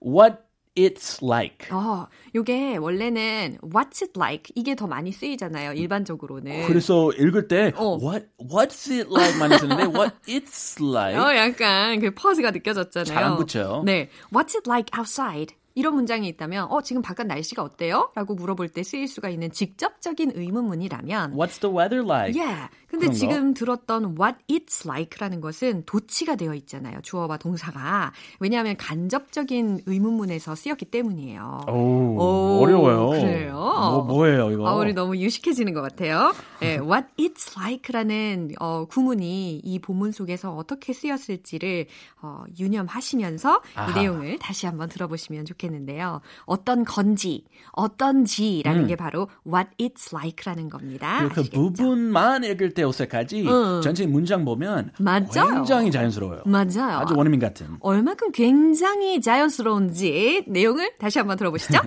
What 0.00 0.42
it's 0.86 1.22
like. 1.22 1.68
어, 1.70 2.06
요게 2.34 2.76
원래는 2.78 3.58
what's 3.62 4.02
it 4.02 4.12
like 4.16 4.52
이게 4.54 4.74
더 4.74 4.86
많이 4.86 5.12
쓰이잖아요. 5.12 5.72
일반적으로는. 5.74 6.66
그래서 6.66 7.10
읽을 7.12 7.48
때 7.48 7.72
어. 7.76 7.98
what 8.00 8.26
what's 8.38 8.90
it 8.90 9.08
like 9.12 9.38
많이 9.38 9.56
쓰는데 9.58 9.84
what 9.86 10.14
it's 10.26 10.80
like 10.80 11.18
어, 11.18 11.34
약간 11.36 12.00
그 12.00 12.10
퍼즈가 12.12 12.50
느껴졌잖아요. 12.50 13.04
잘 13.14 13.24
안 13.24 13.36
붙여요. 13.36 13.82
네. 13.84 14.08
What's 14.32 14.54
it 14.56 14.68
like 14.68 14.90
outside? 14.98 15.54
이런 15.74 15.94
문장이 15.94 16.26
있다면, 16.28 16.66
어, 16.70 16.82
지금 16.82 17.02
바깥 17.02 17.26
날씨가 17.26 17.62
어때요? 17.62 18.10
라고 18.14 18.34
물어볼 18.34 18.68
때 18.68 18.82
쓰일 18.82 19.06
수가 19.06 19.28
있는 19.28 19.50
직접적인 19.50 20.32
의문문이라면, 20.34 21.34
What's 21.34 21.60
the 21.60 21.74
weather 21.74 22.04
like? 22.04 22.40
Yeah. 22.40 22.68
근데 22.88 23.06
그런 23.06 23.12
거? 23.12 23.18
지금 23.18 23.54
들었던 23.54 24.16
what 24.18 24.38
it's 24.48 24.84
like라는 24.84 25.40
것은 25.40 25.84
도치가 25.86 26.34
되어 26.34 26.54
있잖아요. 26.54 27.00
주어와 27.02 27.36
동사가. 27.36 28.12
왜냐하면 28.40 28.76
간접적인 28.76 29.82
의문문에서 29.86 30.56
쓰였기 30.56 30.86
때문이에요. 30.86 31.60
오, 31.68 31.72
오, 31.72 32.62
어려워요. 32.62 33.10
그래요? 33.10 33.54
뭐 33.54 34.04
뭐예요 34.04 34.50
이거? 34.50 34.68
아, 34.68 34.74
우리 34.74 34.92
너무 34.92 35.16
유식해지는 35.16 35.72
것 35.72 35.82
같아요. 35.82 36.34
네, 36.58 36.78
what 36.82 37.06
it's 37.16 37.56
like라는 37.56 38.52
어, 38.58 38.86
구문이 38.86 39.60
이 39.62 39.78
본문 39.78 40.10
속에서 40.10 40.52
어떻게 40.56 40.92
쓰였을지를 40.92 41.86
어, 42.22 42.42
유념하시면서 42.58 43.60
아하. 43.76 43.90
이 43.90 43.94
내용을 43.94 44.38
다시 44.40 44.66
한번 44.66 44.88
들어보시면 44.88 45.44
좋겠 45.44 45.59
는데요. 45.68 46.20
어떤 46.44 46.84
건지, 46.84 47.44
어떤지라는 47.72 48.86
게 48.86 48.96
바로 48.96 49.28
what 49.46 49.70
it's 49.78 50.14
like라는 50.14 50.70
겁니다. 50.70 51.28
그 51.28 51.40
아시겠죠? 51.40 51.50
부분만 51.50 52.44
읽을 52.44 52.72
때 52.74 52.82
어색하지 52.82 53.46
응. 53.48 53.80
전체 53.82 54.06
문장 54.06 54.44
보면 54.44 54.92
맞아요. 54.98 55.54
굉장히 55.54 55.90
자연스러워요. 55.90 56.42
맞아요. 56.46 56.98
아주 57.00 57.14
원어민 57.16 57.40
같은. 57.40 57.76
얼마큼 57.80 58.32
굉장히 58.32 59.20
자연스러운지 59.20 60.44
내용을 60.48 60.96
다시 60.98 61.18
한번 61.18 61.36
들어보시죠. 61.36 61.80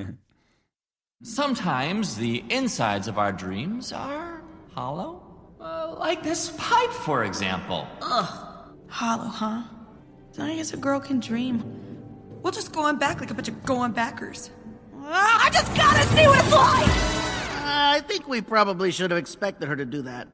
Sometimes 1.24 2.18
the 2.18 2.44
insides 2.52 3.08
of 3.08 3.18
our 3.18 3.32
dreams 3.32 3.94
are 3.94 4.42
hollow. 4.76 5.22
Uh, 5.62 5.96
like 5.98 6.22
this 6.22 6.52
pipe, 6.58 6.92
for 6.92 7.24
example. 7.24 7.88
Hollow, 8.90 9.30
huh? 9.30 9.62
I 10.38 10.56
guess 10.56 10.74
a 10.74 10.78
girl 10.78 11.00
can 11.00 11.20
dream. 11.22 11.64
We'll 12.44 12.52
just 12.52 12.74
go 12.74 12.82
on 12.84 13.00
back 13.00 13.22
like 13.22 13.32
a 13.32 13.34
bunch 13.34 13.48
of 13.48 13.64
going 13.66 13.94
backers. 13.94 14.52
Ah, 15.06 15.48
I 15.48 15.50
just 15.50 15.74
gotta 15.76 16.04
see 16.16 16.28
what 16.28 16.40
it's 16.40 16.52
like! 16.52 16.92
I 17.66 18.02
think 18.06 18.28
we 18.28 18.42
probably 18.42 18.92
should 18.92 19.12
have 19.12 19.18
expected 19.18 19.68
her 19.68 19.76
to 19.76 19.86
do 19.86 20.02
that. 20.04 20.28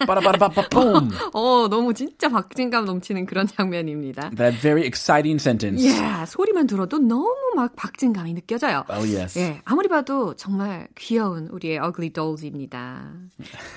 빠라바라바밤. 0.00 1.10
어, 1.32 1.68
너무 1.68 1.94
진짜 1.94 2.28
박진감 2.28 2.84
넘치는 2.84 3.26
그런 3.26 3.46
장면입니다. 3.46 4.30
That 4.36 4.58
very 4.60 4.84
exciting 4.84 5.40
sentence. 5.40 5.82
예, 5.86 6.26
소리만 6.26 6.66
들어도 6.66 6.98
너무 6.98 7.34
막 7.54 7.74
박진감이 7.76 8.34
느껴져요. 8.34 8.84
Oh 8.90 9.04
yes. 9.04 9.38
예, 9.38 9.62
아무리 9.64 9.88
봐도 9.88 10.34
정말 10.34 10.88
귀여운 10.96 11.46
우리의 11.46 11.78
ugly 11.78 12.10
dolls입니다. 12.10 13.12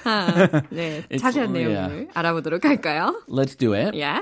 아, 0.04 0.62
네, 0.72 1.04
자세한 1.18 1.54
yeah. 1.54 1.54
내용을 1.54 2.10
알아보도록 2.14 2.66
할까요? 2.66 3.22
Let's 3.30 3.58
do 3.58 3.74
it. 3.74 3.96
예. 3.98 4.22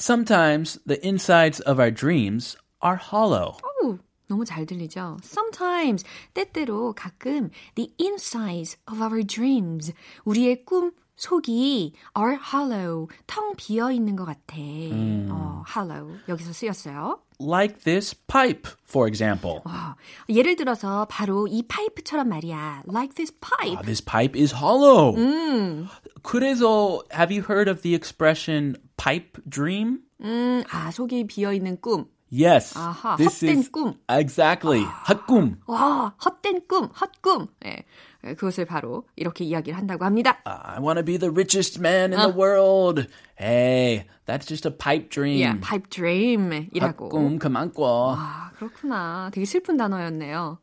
Sometimes 0.00 0.78
the 0.86 0.98
insides 1.06 1.60
of 1.60 1.80
our 1.80 1.90
dreams 1.90 2.56
are 2.82 2.96
hollow. 2.96 3.56
오, 3.82 3.98
너무 4.28 4.44
잘 4.44 4.66
들리죠? 4.66 5.18
Sometimes, 5.22 6.04
때때로 6.34 6.94
가끔 6.94 7.50
the 7.76 7.90
insides 8.00 8.76
of 8.90 9.00
our 9.02 9.22
dreams, 9.22 9.92
우리의 10.24 10.64
꿈 10.64 10.92
속이 11.16 11.92
are 12.14 12.36
hollow, 12.36 13.08
텅 13.26 13.54
비어 13.56 13.90
있는 13.90 14.16
것 14.16 14.26
같아. 14.26 14.56
어, 14.58 15.64
hollow 15.66 16.18
여기서 16.28 16.52
쓰였어요. 16.52 17.20
Like 17.38 17.84
this 17.84 18.14
pipe, 18.14 18.70
for 18.86 19.08
example. 19.08 19.60
어, 19.64 19.94
예를 20.28 20.56
들어서 20.56 21.06
바로 21.10 21.46
이 21.46 21.62
파이프처럼 21.66 22.28
말이야. 22.28 22.82
Like 22.86 23.14
this 23.14 23.32
pipe. 23.40 23.78
Ah, 23.78 23.82
this 23.82 24.02
pipe 24.04 24.38
is 24.38 24.54
hollow. 24.54 25.16
음, 25.16 25.88
그래서 26.22 27.02
have 27.12 27.32
you 27.34 27.42
heard 27.42 27.70
of 27.70 27.80
the 27.82 27.94
expression 27.94 28.76
pipe 29.01 29.41
dream? 29.49 29.99
음, 30.21 30.63
아 30.69 30.91
속이 30.91 31.25
비어 31.27 31.53
있는 31.53 31.79
꿈. 31.81 32.05
Yes. 32.33 32.77
아하, 32.77 33.17
this 33.17 33.43
헛된 33.43 33.57
is 33.57 33.71
꿈. 33.71 33.95
exactly 34.09 34.83
헛꿈. 35.09 35.57
와, 35.67 36.13
헛된 36.23 36.61
꿈, 36.67 36.87
헛꿈. 36.93 37.47
예, 37.65 37.83
예, 38.23 38.33
그것을 38.35 38.65
바로 38.65 39.05
이렇게 39.17 39.43
이야기를 39.43 39.77
한다고 39.77 40.05
합니다. 40.05 40.37
I 40.45 40.79
want 40.79 40.97
to 40.97 41.03
be 41.03 41.17
the 41.17 41.29
richest 41.29 41.79
man 41.81 42.13
in 42.13 42.19
the 42.21 42.31
world. 42.33 43.07
Hey, 43.37 44.05
that's 44.27 44.45
just 44.47 44.65
a 44.65 44.71
pipe 44.71 45.09
dream. 45.09 45.39
Yeah, 45.41 45.59
pipe 45.59 45.89
dream이라고. 45.89 47.09
헛꿈 47.09 47.37
그만 47.39 47.73
꿔. 47.73 48.15
아, 48.17 48.51
그렇구나. 48.55 49.29
되게 49.33 49.45
슬픈 49.45 49.75
단어였네요. 49.75 50.59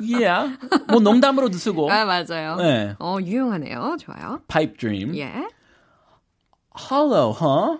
yeah. 0.00 0.56
뭐 0.88 1.00
농담으로도 1.00 1.56
쓰고. 1.56 1.90
아, 1.90 2.04
맞아요. 2.04 2.56
네. 2.56 2.94
어, 2.98 3.18
유용하네요. 3.22 3.96
좋아요. 4.00 4.40
Pipe 4.48 4.76
dream. 4.76 5.14
예. 5.16 5.32
Hollow, 6.76 7.32
huh? 7.32 7.78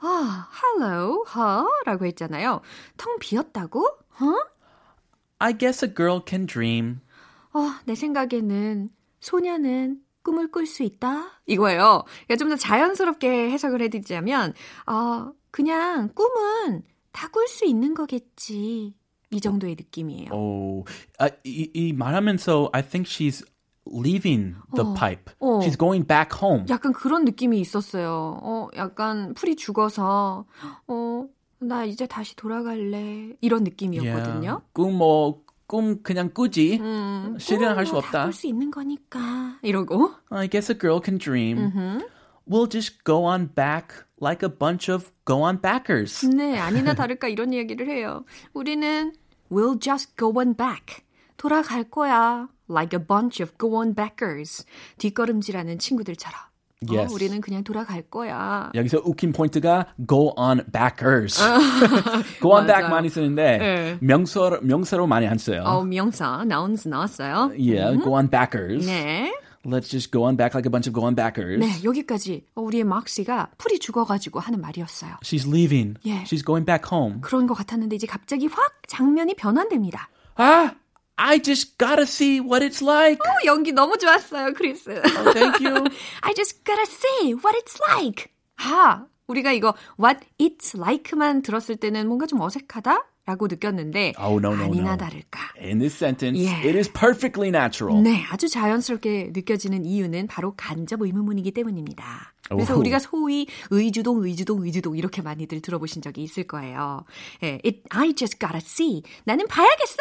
아, 0.00 0.46
hello, 0.62 1.24
huh? 1.26 1.66
라고 1.84 2.06
했잖아요. 2.06 2.60
텅 2.96 3.18
비었다고? 3.18 3.84
huh? 4.20 4.38
I 5.40 5.52
guess 5.56 5.84
a 5.84 5.92
girl 5.92 6.20
can 6.26 6.46
dream. 6.46 7.00
어, 7.52 7.72
내 7.84 7.94
생각에는 7.94 8.90
소녀는 9.20 10.00
꿈을 10.22 10.50
꿀 10.50 10.66
수 10.66 10.82
있다? 10.82 11.40
이거예요. 11.46 12.04
그러니까 12.26 12.36
좀 12.36 12.48
더 12.50 12.56
자연스럽게 12.56 13.50
해석을 13.50 13.82
해드리자면, 13.82 14.54
어, 14.86 15.32
그냥 15.50 16.10
꿈은 16.14 16.82
다 17.12 17.28
꿀 17.28 17.48
수 17.48 17.64
있는 17.64 17.94
거겠지. 17.94 18.94
이 19.30 19.40
정도의 19.40 19.74
느낌이에요. 19.76 20.30
Oh, 20.32 20.84
아, 21.18 21.28
이, 21.44 21.70
이 21.74 21.92
말하면서 21.92 22.70
I 22.72 22.82
think 22.82 23.06
she's 23.10 23.44
leaving 23.92 24.54
the 24.74 24.84
어. 24.84 24.94
pipe. 24.94 25.32
어. 25.40 25.60
She's 25.60 25.76
going 25.78 26.06
back 26.06 26.38
home. 26.40 26.66
약간 26.68 26.92
그런 26.92 27.24
느낌이 27.24 27.60
있었어요. 27.60 28.38
어, 28.42 28.68
약간 28.76 29.34
풀이 29.34 29.56
죽어서 29.56 30.44
어, 30.86 31.26
나 31.60 31.84
이제 31.84 32.06
다시 32.06 32.36
돌아갈래. 32.36 33.36
이런 33.40 33.64
느낌이었거든요. 33.64 34.62
꿈뭐 34.72 35.42
꿈 35.66 36.02
그냥 36.02 36.30
꾸지. 36.32 36.78
음, 36.80 37.36
실현할 37.38 37.86
수 37.86 37.96
없다. 37.96 38.24
볼수 38.24 38.46
있는 38.46 38.70
거니까. 38.70 39.58
이러고. 39.62 40.12
I 40.30 40.48
guess 40.48 40.72
a 40.72 40.78
girl 40.78 41.00
can 41.02 41.18
dream. 41.18 42.00
We'll 42.48 42.70
just 42.70 43.04
go 43.04 43.24
on 43.24 43.50
back 43.54 44.06
like 44.20 44.42
a 44.42 44.48
bunch 44.48 44.90
of 44.90 45.12
go 45.26 45.42
on 45.42 45.60
backers. 45.60 46.26
네, 46.26 46.58
아니나 46.58 46.94
다를까 46.94 47.28
이런 47.28 47.52
이야기를 47.52 47.88
해요. 47.88 48.24
우리는 48.54 49.12
we'll 49.50 49.78
just 49.78 50.16
go 50.16 50.32
on 50.38 50.54
back. 50.54 51.04
돌아갈 51.42 51.84
거야. 51.84 52.48
Like 52.68 52.92
a 52.98 53.02
bunch 53.02 53.42
of 53.42 53.56
go 53.58 53.76
on 53.78 53.94
backers. 53.94 54.66
뒷걸음질하는 54.98 55.78
친구들처럼. 55.78 56.38
어, 56.90 56.94
Yes. 56.94 57.12
우리는 57.12 57.40
그냥 57.40 57.64
돌아갈 57.64 58.02
거야. 58.02 58.70
여기서 58.74 59.00
웃긴 59.04 59.32
포인트가 59.32 59.86
go 60.06 60.32
on 60.36 60.62
backers. 60.70 61.40
go 62.40 62.52
on 62.52 62.66
back. 62.66 62.88
많이 62.88 63.08
쓰는데 63.08 63.58
네. 63.58 63.98
명사 64.00 64.60
명사로 64.62 65.06
많이 65.06 65.26
안 65.26 65.38
써요. 65.38 65.62
어, 65.64 65.82
명사, 65.82 66.42
nouns 66.44 66.86
나왔어요. 66.88 67.50
Yeah, 67.58 67.96
go 68.02 68.14
on 68.14 68.28
backers. 68.30 68.86
네. 68.86 69.32
Let's 69.64 69.88
just 69.90 70.12
go 70.12 70.22
on 70.24 70.36
back 70.36 70.54
like 70.54 70.66
a 70.66 70.70
bunch 70.70 70.86
of 70.88 70.94
go 70.94 71.04
on 71.04 71.16
backers. 71.16 71.58
네, 71.58 71.82
여기까지 71.82 72.46
어, 72.54 72.62
우리의 72.62 72.84
막씨가 72.84 73.50
풀이 73.58 73.80
죽어가지고 73.80 74.38
하는 74.38 74.60
말이었어요. 74.60 75.16
She's 75.24 75.48
leaving. 75.48 75.98
Yeah. 76.04 76.24
She's 76.26 76.44
going 76.44 76.64
back 76.64 76.86
home. 76.92 77.20
그런 77.22 77.46
것 77.48 77.54
같았는데 77.54 77.96
이제 77.96 78.06
갑자기 78.06 78.46
확 78.46 78.86
장면이 78.86 79.34
변환됩니다. 79.34 80.08
Ah, 80.38 80.74
I 81.20 81.38
just 81.42 81.76
gotta 81.78 82.06
see 82.06 82.38
what 82.40 82.62
it's 82.64 82.80
like. 82.80 83.18
어, 83.18 83.44
연기 83.44 83.72
너무 83.72 83.98
좋았어요, 83.98 84.52
크리스. 84.54 84.88
Oh, 84.90 85.32
thank 85.32 85.60
you. 85.66 85.84
I 86.22 86.32
just 86.34 86.64
gotta 86.64 86.86
see 86.86 87.34
what 87.34 87.56
it's 87.58 87.76
like. 87.90 88.28
아, 88.58 89.04
우리가 89.26 89.50
이거 89.52 89.74
what 90.00 90.20
it's 90.38 90.78
like만 90.78 91.42
들었을 91.42 91.76
때는 91.76 92.06
뭔가 92.06 92.26
좀 92.26 92.40
어색하다? 92.40 93.04
라고 93.26 93.46
느꼈는데 93.46 94.14
Oh, 94.18 94.38
no, 94.38 94.54
no, 94.54 94.64
아니나 94.64 94.92
no. 94.92 94.96
다를까. 94.96 95.52
In 95.60 95.80
this 95.80 95.94
sentence, 95.94 96.38
Yeah. 96.40 96.64
it 96.66 96.78
is 96.78 96.88
perfectly 96.90 97.48
natural. 97.50 98.00
네, 98.02 98.24
아주 98.30 98.48
자연스럽게 98.48 99.32
느껴지는 99.34 99.84
이유는 99.84 100.28
바로 100.28 100.54
간접 100.56 101.02
의문문이기 101.02 101.50
때문입니다. 101.50 102.32
그래서 102.48 102.72
오호. 102.72 102.80
우리가 102.80 102.98
소위 103.00 103.46
의주동, 103.70 104.24
의주동, 104.24 104.64
의주동 104.64 104.96
이렇게 104.96 105.20
많이들 105.20 105.60
들어보신 105.60 106.00
적이 106.00 106.22
있을 106.22 106.44
거예요. 106.46 107.04
예, 107.42 107.60
it, 107.66 107.82
I 107.90 108.14
just 108.14 108.38
gotta 108.38 108.62
see. 108.64 109.02
나는 109.24 109.46
봐야겠어. 109.46 109.96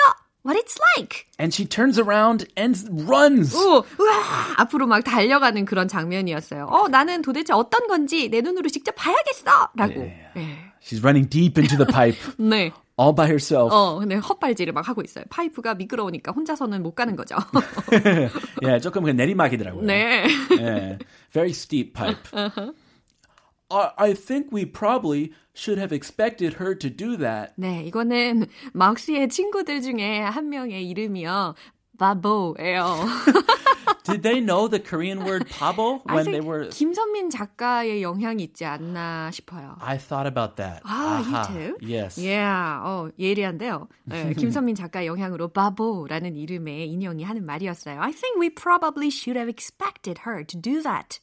What 0.48 0.58
it's 0.58 0.80
like. 0.96 1.28
And 1.38 1.54
she 1.54 1.66
turns 1.66 2.00
around 2.00 2.48
and 2.56 2.80
runs. 3.06 3.54
오, 3.54 3.84
우와, 4.00 4.56
앞으로 4.56 4.88
막 4.88 5.04
달려가는 5.04 5.66
그런 5.66 5.90
장면이었어요. 5.90 6.68
어, 6.68 6.88
나는 6.88 7.22
도대체 7.22 7.52
어떤 7.52 7.86
건지 7.88 8.30
내 8.30 8.40
눈으로 8.40 8.70
직접 8.70 8.96
봐야겠어. 8.96 9.72
라고. 9.76 10.10
네. 10.36 10.72
She's 10.82 11.04
running 11.04 11.28
deep 11.28 11.60
into 11.60 11.76
the 11.76 11.86
pipe 11.86 12.18
네. 12.38 12.72
all 12.98 13.14
by 13.14 13.28
herself. 13.28 13.74
어, 13.74 14.00
근데 14.00 14.16
헛발질을 14.16 14.72
막 14.72 14.88
하고 14.88 15.02
있어요. 15.02 15.26
파이프가 15.30 15.76
미끄러우니까 15.76 16.32
혼자서는 16.32 16.82
못 16.82 16.96
가는 16.96 17.18
거죠. 17.18 17.36
Yeah, 18.64 18.82
조금 18.82 19.04
그 19.04 19.10
내리막이더라고요. 19.10 19.84
네. 19.84 20.26
Yeah, 20.50 20.98
very 21.34 21.52
steep 21.52 21.94
pipe. 21.94 22.24
I, 22.32 22.72
I 23.71 24.13
think 24.13 24.53
we 24.53 24.67
probably 24.67 25.33
should 25.55 25.79
have 25.79 25.93
expected 25.93 26.55
her 26.61 26.75
to 26.75 26.91
do 26.91 27.17
that. 27.17 27.55
네, 27.57 27.83
이거는 27.87 28.47
막시의 28.75 29.29
친구들 29.29 29.81
중에 29.81 30.21
한 30.21 30.51
명의 30.51 30.89
이름이요. 30.91 31.55
바보예요. 31.99 33.07
Did 34.05 34.23
they 34.23 34.41
know 34.41 34.67
the 34.67 34.81
Korean 34.81 35.25
word 35.25 35.47
pabo 35.49 36.03
I 36.07 36.17
when 36.17 36.25
think 36.25 36.35
they 36.35 36.41
were? 36.41 36.69
김선민 36.69 37.31
작가의 37.31 38.03
영향이 38.03 38.43
있지 38.43 38.65
않나 38.65 39.31
싶어요. 39.31 39.77
I 39.81 39.97
thought 39.97 40.27
about 40.27 40.57
that. 40.57 40.83
아, 40.85 41.21
Aha, 41.23 41.47
you 41.55 41.77
too? 41.79 41.79
Yes. 41.81 42.19
Yeah, 42.19 42.83
어, 42.83 43.11
예리한데요. 43.19 43.89
네, 44.05 44.35
김선민 44.35 44.75
작가 44.75 45.07
영향으로 45.07 45.49
바보라는 45.49 46.35
이름의 46.35 46.91
인형이 46.91 47.23
하는 47.23 47.47
말이었어요. 47.47 48.01
I 48.01 48.11
think 48.11 48.41
we 48.41 48.51
probably 48.51 49.09
should 49.09 49.39
have 49.39 49.49
expected 49.49 50.23
her 50.27 50.43
to 50.45 50.59
do 50.61 50.83
that. 50.83 51.21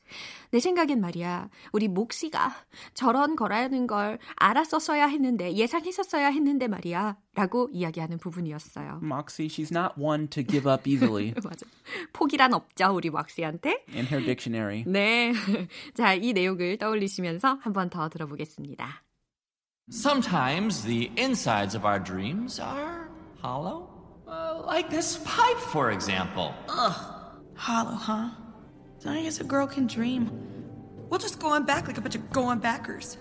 내 0.54 0.60
생각엔 0.60 1.00
말이야, 1.00 1.48
우리 1.72 1.88
목씨가 1.88 2.54
저런 2.94 3.34
거라는 3.34 3.88
걸 3.88 4.20
알았었어야 4.36 5.06
했는데, 5.08 5.52
예상했었어야 5.52 6.28
했는데 6.28 6.68
말이야, 6.68 7.16
라고 7.34 7.68
이야기하는 7.72 8.18
부분이었어요. 8.18 9.00
Moxie, 9.02 9.48
she's 9.48 9.72
not 9.76 10.00
one 10.00 10.28
to 10.28 10.44
give 10.46 10.70
up 10.70 10.88
easily 10.88 11.34
맞아. 11.42 11.66
포기란 12.12 12.54
없죠, 12.54 12.94
우리 12.94 13.08
왁시한테. 13.08 13.84
in 13.92 14.06
her 14.06 14.24
dictionary. 14.24 14.84
네. 14.86 15.32
자, 15.96 16.14
이 16.14 16.32
내용을 16.32 16.78
떠올리시면서 16.78 17.58
한 17.60 17.72
번 17.72 17.90
더 17.90 18.08
들어보겠습니다. 18.08 19.02
Sometimes 19.90 20.84
the 20.84 21.10
insides 21.18 21.74
of 21.76 21.84
our 21.84 21.98
dreams 21.98 22.60
are 22.60 23.08
hollow. 23.42 23.88
Uh, 24.28 24.62
like 24.64 24.88
this 24.88 25.18
pipe, 25.24 25.58
for 25.72 25.90
example. 25.90 26.54
Hollow, 27.56 27.96
huh? 27.98 28.30
I 29.05 29.21
guess 29.23 29.39
a 29.39 29.43
girl 29.43 29.65
can 29.67 29.87
dream. 29.87 30.29
We'll 31.09 31.19
just 31.19 31.39
go 31.39 31.49
on 31.49 31.65
back 31.65 31.87
like 31.87 31.97
a 31.97 32.01
bunch 32.01 32.15
of 32.15 32.29
go 32.31 32.43
on 32.45 32.59
backers. 32.59 33.17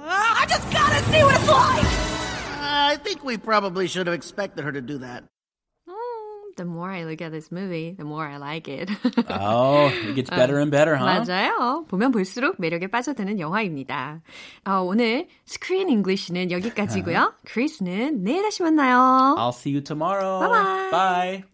Ah, 0.00 0.42
I 0.42 0.46
just 0.46 0.70
gotta 0.72 1.02
see 1.10 1.22
what 1.22 1.34
it's 1.34 1.48
like! 1.48 1.86
I 2.60 2.96
think 3.02 3.24
we 3.24 3.36
probably 3.36 3.86
should 3.88 4.06
have 4.06 4.14
expected 4.14 4.64
her 4.64 4.72
to 4.72 4.80
do 4.80 4.98
that. 4.98 5.24
The 6.56 6.64
more 6.64 6.90
I 6.90 7.04
look 7.04 7.22
at 7.22 7.30
this 7.30 7.52
movie, 7.52 7.94
the 7.96 8.02
more 8.04 8.26
I 8.26 8.38
like 8.38 8.66
it. 8.66 8.90
Oh, 9.30 9.86
it 9.94 10.16
gets 10.16 10.28
better 10.28 10.58
and 10.58 10.72
better, 10.72 10.96
huh? 10.96 11.06
맞아요. 11.06 11.86
보면 11.86 12.10
볼수록 12.10 12.56
매력에 12.58 12.88
빠져드는 12.88 13.38
영화입니다. 13.38 14.22
어, 14.66 14.80
오늘 14.82 15.28
Screen 15.46 15.88
English는 15.88 16.50
여기까지고요. 16.50 17.34
크리스는 17.46 18.24
내일 18.24 18.42
다시 18.42 18.64
만나요. 18.64 19.36
I'll 19.38 19.52
see 19.54 19.70
you 19.70 19.80
tomorrow. 19.80 20.40
Bye-bye. 20.40 20.90
Bye. 20.90 21.44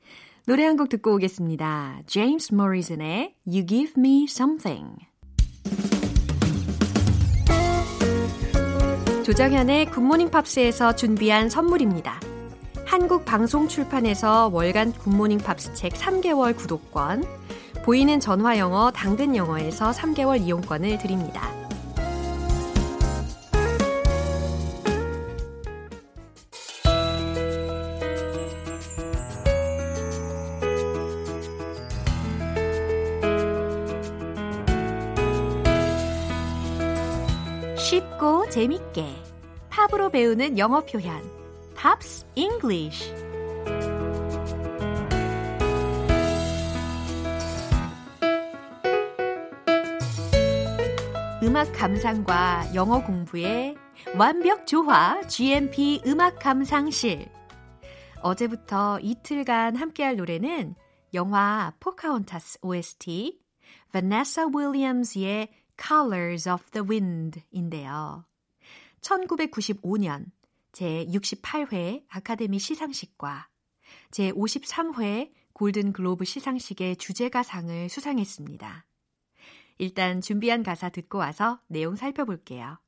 노래 0.49 0.65
한 0.65 0.77
곡 0.77 0.89
듣고 0.89 1.13
오겠습니다. 1.13 1.99
James 2.07 2.51
Morrison의 2.51 3.35
You 3.45 3.67
Give 3.67 3.93
Me 3.95 4.23
Something. 4.27 4.95
조정현의 9.23 9.91
굿모닝 9.91 10.31
팝스에서 10.31 10.95
준비한 10.95 11.51
선물입니다. 11.51 12.19
한국 12.83 13.25
방송 13.25 13.67
출판에서 13.67 14.49
월간 14.51 14.93
굿모닝 14.93 15.37
팝스 15.37 15.75
책 15.75 15.93
3개월 15.93 16.57
구독권, 16.57 17.25
보이는 17.83 18.19
전화 18.19 18.57
영어 18.57 18.89
당근 18.89 19.35
영어에서 19.35 19.91
3개월 19.91 20.41
이용권을 20.41 20.97
드립니다. 20.97 21.68
재밌게 38.59 39.05
팝으로 39.69 40.09
배우는 40.09 40.57
영어 40.57 40.81
표현 40.81 41.17
Pops 41.75 42.25
English 42.35 43.13
음악 51.41 51.71
감상과 51.71 52.75
영어 52.75 53.01
공부의 53.01 53.77
완벽 54.17 54.67
조화 54.67 55.25
GMP 55.25 56.01
음악 56.05 56.39
감상실 56.39 57.31
어제부터 58.21 58.99
이틀간 58.99 59.77
함께할 59.77 60.17
노래는 60.17 60.75
영화 61.13 61.71
포카혼타스 61.79 62.59
OST 62.61 63.39
Vanessa 63.93 64.51
Williams의 64.53 65.47
Colors 65.81 66.49
of 66.49 66.69
the 66.71 66.85
Wind인데요. 66.85 68.28
1995년 69.01 70.25
제68회 70.71 72.03
아카데미 72.09 72.59
시상식과 72.59 73.49
제53회 74.11 75.31
골든 75.53 75.93
글로브 75.93 76.25
시상식의 76.25 76.97
주제가상을 76.97 77.89
수상했습니다. 77.89 78.85
일단 79.77 80.21
준비한 80.21 80.63
가사 80.63 80.89
듣고 80.89 81.17
와서 81.17 81.59
내용 81.67 81.95
살펴볼게요. 81.95 82.79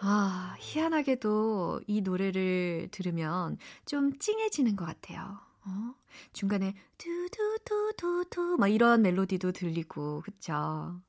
아, 0.00 0.56
희한하게도 0.58 1.82
이 1.86 2.00
노래를 2.00 2.88
들으면 2.90 3.56
좀 3.86 4.18
찡해지는 4.18 4.74
것 4.74 4.84
같아요. 4.84 5.38
어? 5.64 5.94
중간에 6.32 6.74
두두두두두 6.98 8.56
막 8.58 8.68
이런 8.68 9.02
멜로디도 9.02 9.52
들리고 9.52 10.22
그쵸? 10.22 11.00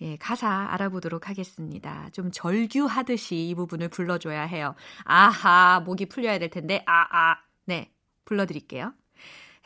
예, 0.00 0.16
가사 0.16 0.48
알아보도록 0.70 1.28
하겠습니다. 1.28 2.10
좀 2.10 2.32
절규하듯이 2.32 3.48
이 3.48 3.54
부분을 3.54 3.88
불러줘야 3.88 4.42
해요. 4.42 4.74
아하, 5.04 5.80
목이 5.84 6.06
풀려야 6.06 6.38
될 6.38 6.50
텐데, 6.50 6.82
아, 6.86 7.06
아. 7.10 7.36
네, 7.66 7.92
불러드릴게요. 8.24 8.92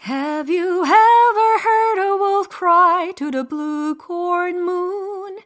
Have 0.06 0.48
you 0.48 0.84
ever 0.84 1.58
heard 1.58 1.98
a 1.98 2.16
wolf 2.16 2.48
cry 2.48 3.12
to 3.16 3.30
the 3.30 3.44
blue 3.44 3.94
corn 3.96 4.62
moon? 4.64 5.38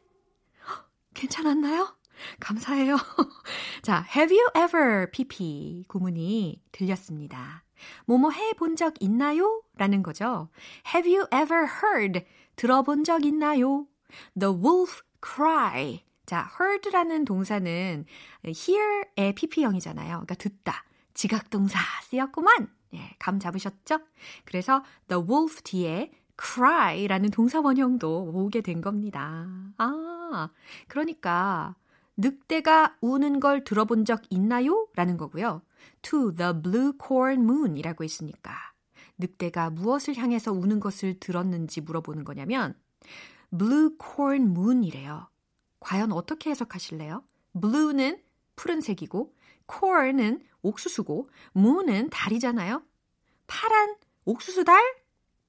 헉, 0.67 0.85
괜찮았나요? 1.15 1.97
감사해요. 2.39 2.97
자, 3.83 4.05
have 4.15 4.31
you 4.33 4.47
ever 4.55 5.11
pp 5.11 5.85
구문이 5.89 6.63
들렸습니다. 6.71 7.65
뭐뭐 8.07 8.31
해 8.31 8.53
본 8.53 8.77
적 8.77 8.95
있나요? 9.01 9.63
라는 9.77 10.03
거죠. 10.03 10.49
Have 10.95 11.11
you 11.13 11.27
ever 11.33 11.67
heard 11.83 12.25
들어본 12.57 13.05
적 13.05 13.25
있나요? 13.25 13.87
The 14.39 14.55
wolf 14.55 15.03
cry. 15.25 16.05
자, 16.27 16.49
heard라는 16.61 17.25
동사는 17.25 18.05
hear의 18.45 19.35
pp형이잖아요. 19.35 20.11
그러니까 20.11 20.35
듣다. 20.37 20.85
지각동사 21.15 21.79
쓰였구만. 22.05 22.69
예, 22.95 23.17
감 23.19 23.39
잡으셨죠? 23.39 24.01
그래서 24.45 24.83
the 25.09 25.23
wolf 25.23 25.63
뒤에 25.63 26.13
cry라는 26.41 27.31
동사 27.31 27.61
원형도 27.61 28.33
오게 28.35 28.61
된 28.63 28.81
겁니다. 28.81 29.47
아, 29.79 30.49
그러니까 30.89 31.77
늑대가 32.17 32.97
우는 33.01 33.41
걸 33.41 33.65
들어본 33.65 34.05
적 34.05 34.23
있나요? 34.31 34.89
라는 34.95 35.17
거고요. 35.17 35.63
To 36.03 36.35
the 36.35 36.53
blue 36.61 36.93
corn 37.05 37.43
moon 37.43 37.77
이라고 37.77 38.05
했으니까 38.05 38.53
늑대가 39.19 39.71
무엇을 39.71 40.17
향해서 40.17 40.53
우는 40.53 40.81
것을 40.81 41.19
들었는지 41.21 41.81
물어보는 41.81 42.25
거냐면 42.25 42.75
blue 43.51 43.91
corn 44.01 44.51
moon이래요. 44.51 45.29
과연 45.81 46.13
어떻게 46.13 46.51
해석하실래요? 46.51 47.25
blue는 47.61 48.21
푸른색이고 48.57 49.35
corn은 49.69 50.43
옥수수고 50.63 51.29
moon은 51.57 52.11
달이잖아요. 52.11 52.83
파란 53.47 53.97
옥수수 54.25 54.65
달? 54.65 54.83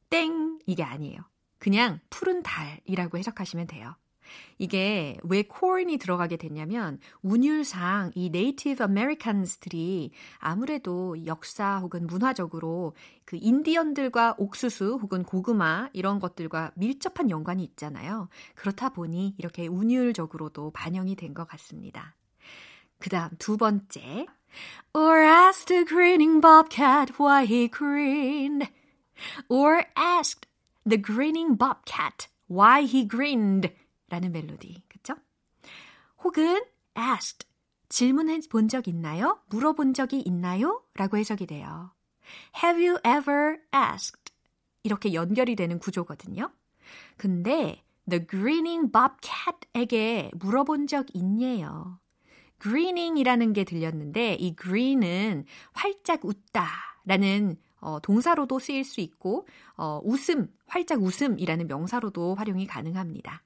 땡 0.09 0.59
이게 0.65 0.83
아니에요. 0.83 1.21
그냥 1.59 1.99
푸른 2.09 2.43
달이라고 2.43 3.17
해석하시면 3.17 3.67
돼요. 3.67 3.95
이게 4.57 5.17
왜 5.23 5.43
corn이 5.43 5.97
들어가게 5.97 6.37
됐냐면 6.37 6.99
운율상 7.21 8.11
이 8.15 8.29
Native 8.29 8.83
Americans들이 8.83 10.11
아무래도 10.37 11.25
역사 11.25 11.77
혹은 11.79 12.07
문화적으로 12.07 12.95
그 13.25 13.37
인디언들과 13.39 14.35
옥수수 14.37 14.99
혹은 15.01 15.23
고구마 15.23 15.89
이런 15.93 16.19
것들과 16.19 16.71
밀접한 16.75 17.29
연관이 17.29 17.63
있잖아요. 17.63 18.29
그렇다 18.55 18.89
보니 18.89 19.35
이렇게 19.37 19.67
운율적으로도 19.67 20.71
반영이 20.71 21.15
된 21.15 21.33
것 21.33 21.47
같습니다. 21.47 22.15
그 22.99 23.09
다음 23.09 23.31
두 23.39 23.57
번째. 23.57 24.27
Or 24.93 25.21
asked 25.21 25.67
the 25.67 25.85
grinning 25.85 26.39
bobcat 26.39 27.17
why 27.17 27.45
he 27.45 27.67
grinned. 27.67 28.69
Or 29.49 29.85
asked 29.95 30.47
the 30.85 31.01
grinning 31.01 31.55
bobcat 31.57 32.27
why 32.47 32.83
he 32.83 33.07
grinned. 33.07 33.73
라는 34.09 34.31
멜로디. 34.31 34.83
그쵸? 34.87 35.15
혹은 36.23 36.61
asked. 36.97 37.47
질문해 37.89 38.39
본 38.49 38.67
적 38.69 38.87
있나요? 38.87 39.39
물어본 39.49 39.93
적이 39.93 40.21
있나요? 40.21 40.83
라고 40.95 41.17
해석이 41.17 41.45
돼요. 41.47 41.91
Have 42.63 42.83
you 42.83 42.99
ever 43.05 43.57
asked? 43.73 44.33
이렇게 44.83 45.13
연결이 45.13 45.55
되는 45.55 45.79
구조거든요. 45.79 46.51
근데 47.17 47.83
the 48.09 48.25
grinning 48.25 48.91
bobcat에게 48.91 50.31
물어본 50.35 50.87
적 50.87 51.07
있냐요. 51.13 51.99
Grinning이라는 52.63 53.53
게 53.53 53.65
들렸는데 53.65 54.35
이 54.35 54.55
green은 54.55 55.45
활짝 55.73 56.21
웃다라는 56.23 57.57
어, 57.81 57.99
동사로도 57.99 58.59
쓰일 58.59 58.85
수 58.85 59.01
있고 59.01 59.45
어, 59.75 59.99
웃음, 60.03 60.47
활짝 60.67 61.01
웃음이라는 61.01 61.67
명사로도 61.67 62.35
활용이 62.35 62.65
가능합니다. 62.65 63.43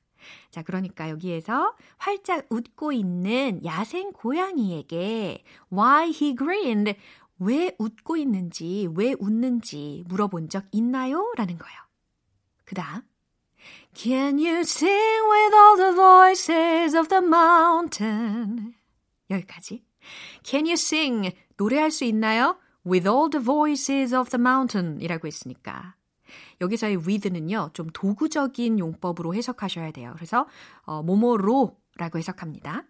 자, 0.52 0.62
그러니까 0.62 1.10
여기에서 1.10 1.76
활짝 1.98 2.46
웃고 2.50 2.92
있는 2.92 3.64
야생 3.66 4.12
고양이에게 4.12 5.44
why 5.72 6.10
he 6.10 6.36
grinned 6.36 6.96
왜 7.40 7.76
웃고 7.78 8.18
있는지, 8.18 8.90
왜 8.96 9.16
웃는지 9.20 10.04
물어본 10.08 10.50
적 10.50 10.66
있나요? 10.72 11.32
라는 11.36 11.58
거예요. 11.58 11.80
그 12.66 12.76
다음 12.76 13.02
Can 13.94 14.38
you 14.38 14.60
sing 14.60 15.24
with 15.30 15.56
all 15.56 15.78
the 15.78 15.94
voices 15.94 16.96
of 16.96 17.08
the 17.10 17.24
mountain? 17.24 18.77
여기까지. 19.30 19.84
Can 20.44 20.66
you 20.66 20.74
sing? 20.74 21.36
노래할 21.58 21.92
수 21.92 22.06
있나요? 22.06 22.58
With 22.86 23.08
all 23.08 23.30
the 23.30 23.44
voices 23.44 24.16
of 24.16 24.30
the 24.30 24.40
mountain 24.40 25.02
이라고 25.02 25.28
했으니까. 25.28 25.96
여기서의 26.62 26.98
with는요, 26.98 27.72
좀 27.74 27.88
도구적인 27.94 28.80
용법으로 28.80 29.34
해석하셔야 29.34 29.92
돼요. 29.92 30.14
그래서, 30.16 30.48
어, 30.84 31.04
뭐뭐로 31.04 31.78
라고 31.98 32.18
해석합니다. 32.18 32.86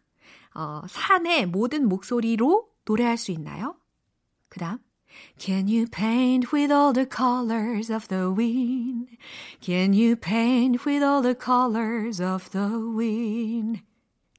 어, 0.55 0.81
산의 0.87 1.47
모든 1.47 1.87
목소리로 1.87 2.69
노래할 2.85 3.17
수 3.17 3.31
있나요? 3.31 3.75
그 4.49 4.59
다음. 4.59 4.79
Can 5.37 5.67
you 5.67 5.87
paint 5.87 6.49
with 6.53 6.71
all 6.71 6.93
the 6.93 7.07
colors 7.07 7.91
of 7.91 8.07
the 8.07 8.29
wind? 8.29 9.17
Can 9.61 9.93
you 9.93 10.15
paint 10.15 10.85
with 10.85 11.03
all 11.03 11.21
the 11.21 11.35
colors 11.35 12.21
of 12.21 12.49
the 12.51 12.69
wind? 12.95 13.81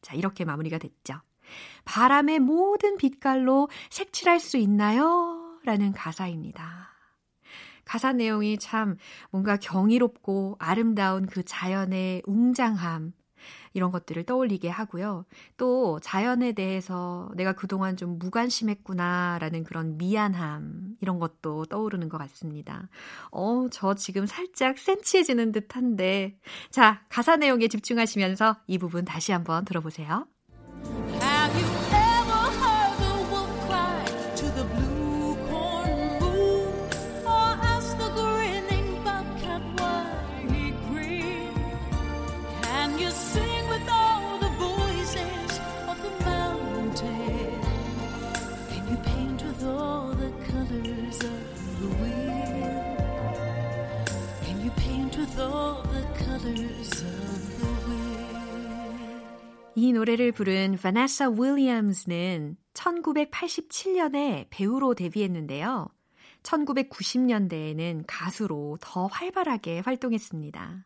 자, 0.02 0.14
이렇게 0.14 0.44
마무리가 0.44 0.78
됐죠. 0.78 1.20
바람의 1.84 2.40
모든 2.40 2.96
빛깔로 2.96 3.68
색칠할 3.90 4.40
수 4.40 4.56
있나요? 4.56 5.58
라는 5.64 5.92
가사입니다. 5.92 6.88
가사 7.84 8.12
내용이 8.12 8.58
참 8.58 8.96
뭔가 9.30 9.56
경이롭고 9.56 10.56
아름다운 10.58 11.26
그 11.26 11.42
자연의 11.42 12.22
웅장함, 12.26 13.12
이런 13.72 13.90
것들을 13.90 14.24
떠올리게 14.24 14.68
하고요. 14.68 15.24
또 15.56 16.00
자연에 16.00 16.52
대해서 16.52 17.30
내가 17.34 17.52
그동안 17.52 17.96
좀 17.96 18.18
무관심했구나라는 18.18 19.64
그런 19.64 19.96
미안함, 19.96 20.96
이런 21.00 21.18
것도 21.18 21.66
떠오르는 21.66 22.08
것 22.08 22.18
같습니다. 22.18 22.88
어, 23.30 23.68
저 23.70 23.94
지금 23.94 24.26
살짝 24.26 24.78
센치해지는 24.78 25.52
듯 25.52 25.76
한데. 25.76 26.38
자, 26.70 27.02
가사 27.08 27.36
내용에 27.36 27.68
집중하시면서 27.68 28.56
이 28.66 28.78
부분 28.78 29.04
다시 29.04 29.32
한번 29.32 29.64
들어보세요. 29.64 30.26
이 59.88 59.92
노래를 59.94 60.32
부른 60.32 60.76
바네사 60.76 61.30
윌리엄스는 61.30 62.58
1987년에 62.74 64.46
배우로 64.50 64.92
데뷔했는데요. 64.92 65.88
1990년대에는 66.42 68.04
가수로 68.06 68.76
더 68.82 69.06
활발하게 69.06 69.80
활동했습니다. 69.80 70.84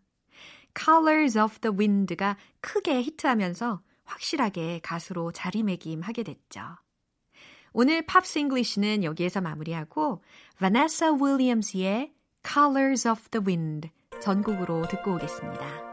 Colors 0.79 1.37
of 1.37 1.59
the 1.59 1.77
Wind가 1.77 2.37
크게 2.61 3.03
히트하면서 3.03 3.81
확실하게 4.05 4.79
가수로 4.85 5.33
자리매김하게 5.33 6.23
됐죠. 6.23 6.61
오늘 7.73 8.07
Pops 8.07 8.39
English는 8.39 9.03
여기에서 9.03 9.41
마무리하고 9.41 10.23
바네사 10.61 11.15
윌리엄스의 11.21 12.13
Colors 12.47 13.09
of 13.09 13.31
the 13.31 13.45
Wind 13.45 13.91
전곡으로 14.21 14.87
듣고 14.87 15.15
오겠습니다. 15.15 15.92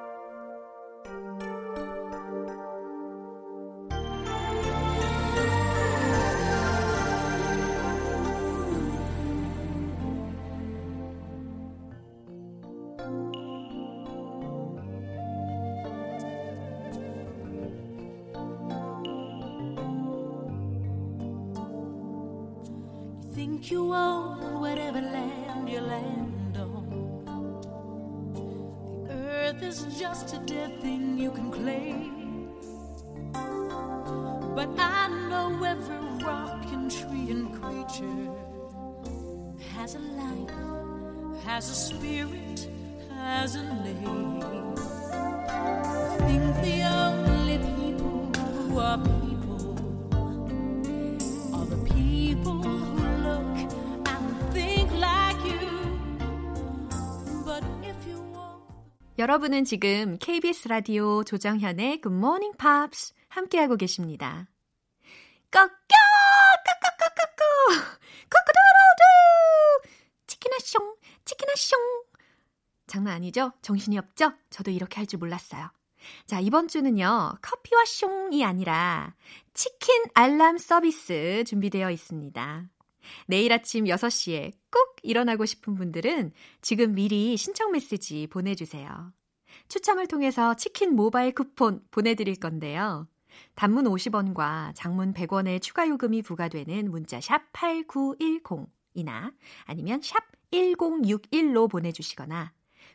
여러분은 59.30 59.64
지금 59.64 60.18
KBS 60.18 60.70
라디오 60.70 61.24
조정현의 61.24 62.02
Good 62.02 62.18
Morning 62.18 62.58
Pops 62.58 63.14
함께하고 63.28 63.76
계십니다. 63.76 64.48
꺾여! 65.52 65.70
꺾꺾꺾꺾! 66.66 68.00
코코도로도! 68.24 69.94
치키나숑! 70.26 70.96
치키나숑! 71.26 71.78
장난 72.88 73.14
아니죠? 73.14 73.52
정신이 73.62 74.00
없죠? 74.00 74.34
저도 74.50 74.72
이렇게 74.72 74.96
할 74.96 75.06
줄 75.06 75.20
몰랐어요. 75.20 75.70
자, 76.26 76.40
이번 76.40 76.68
주는요, 76.68 77.38
커피와 77.40 77.84
숑이 77.84 78.44
아니라 78.44 79.14
치킨 79.54 80.06
알람 80.16 80.58
서비스 80.58 81.44
준비되어 81.46 81.92
있습니다. 81.92 82.68
내일 83.28 83.54
아침 83.54 83.86
6시에 83.86 84.54
꼭 84.72 84.96
일어나고 85.04 85.46
싶은 85.46 85.76
분들은 85.76 86.32
지금 86.62 86.96
미리 86.96 87.38
신청 87.38 87.72
메시지 87.72 88.26
보내주세요. 88.26 89.14
추첨을 89.70 90.08
통해서 90.08 90.56
치킨 90.56 90.96
모바일 90.96 91.34
쿠폰 91.34 91.82
보내드릴 91.92 92.36
건데요. 92.36 93.08
단문 93.56 93.86
50원과 93.86 94.74
장문 94.74 95.14
100원의 95.14 95.62
추가 95.62 95.88
요금이 95.88 96.24
부과되는 96.24 96.90
문자 96.90 97.22
샵 97.22 97.52
8910이나 97.54 99.34
아니면 99.66 100.02
샵 100.02 100.18
1061로 100.52 101.70
보내주시거나 101.70 102.52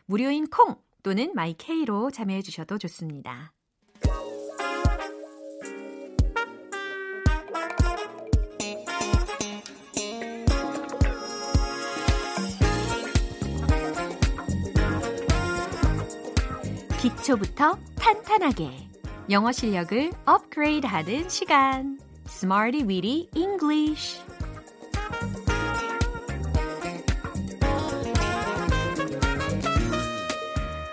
무료인 0.06 0.48
콩 0.48 0.76
또는 1.04 1.32
마이케이로 1.34 2.10
참여해 2.10 2.42
주셔도 2.42 2.76
좋습니다. 2.78 3.52
기초부터 17.04 17.76
탄탄하게 17.96 18.70
영어 19.28 19.52
실력을 19.52 20.10
업그레이드 20.24 20.86
하는 20.86 21.28
시간 21.28 22.00
Smarty 22.26 22.82
Weedy 22.88 23.28
English 23.34 24.22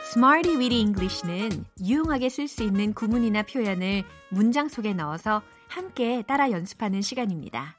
Smarty 0.10 0.58
Weedy 0.58 0.82
English는 0.82 1.64
유용하게 1.82 2.28
쓸 2.28 2.50
수 2.50 2.64
있는 2.64 2.94
구문이나 2.94 3.44
표현을 3.44 4.04
문장 4.32 4.68
속에 4.68 4.94
넣어서 4.94 5.42
함께 5.70 6.24
따라 6.28 6.52
연습하는 6.52 7.02
시간입니다. 7.02 7.78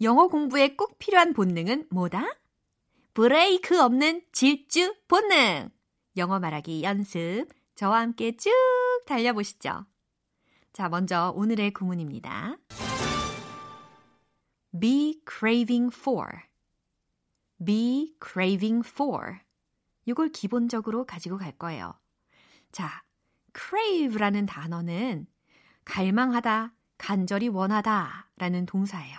영어 0.00 0.26
공부에 0.26 0.74
꼭 0.74 0.98
필요한 0.98 1.34
본능은 1.34 1.86
뭐다? 1.90 2.36
브레이크 3.14 3.80
없는 3.80 4.22
질주 4.32 4.96
본능! 5.06 5.77
영어 6.18 6.40
말하기 6.40 6.82
연습 6.82 7.46
저와 7.76 8.00
함께 8.00 8.36
쭉 8.36 8.50
달려보시죠. 9.06 9.86
자, 10.72 10.88
먼저 10.88 11.32
오늘의 11.36 11.72
구문입니다. 11.72 12.58
be 14.78 15.22
craving 15.28 15.94
for. 15.96 16.26
be 17.64 18.16
craving 18.22 18.86
for. 18.86 19.38
이걸 20.04 20.28
기본적으로 20.30 21.06
가지고 21.06 21.36
갈 21.36 21.52
거예요. 21.52 21.94
자, 22.72 23.04
crave라는 23.54 24.46
단어는 24.46 25.26
갈망하다, 25.84 26.74
간절히 26.98 27.48
원하다 27.48 28.30
라는 28.36 28.66
동사예요. 28.66 29.16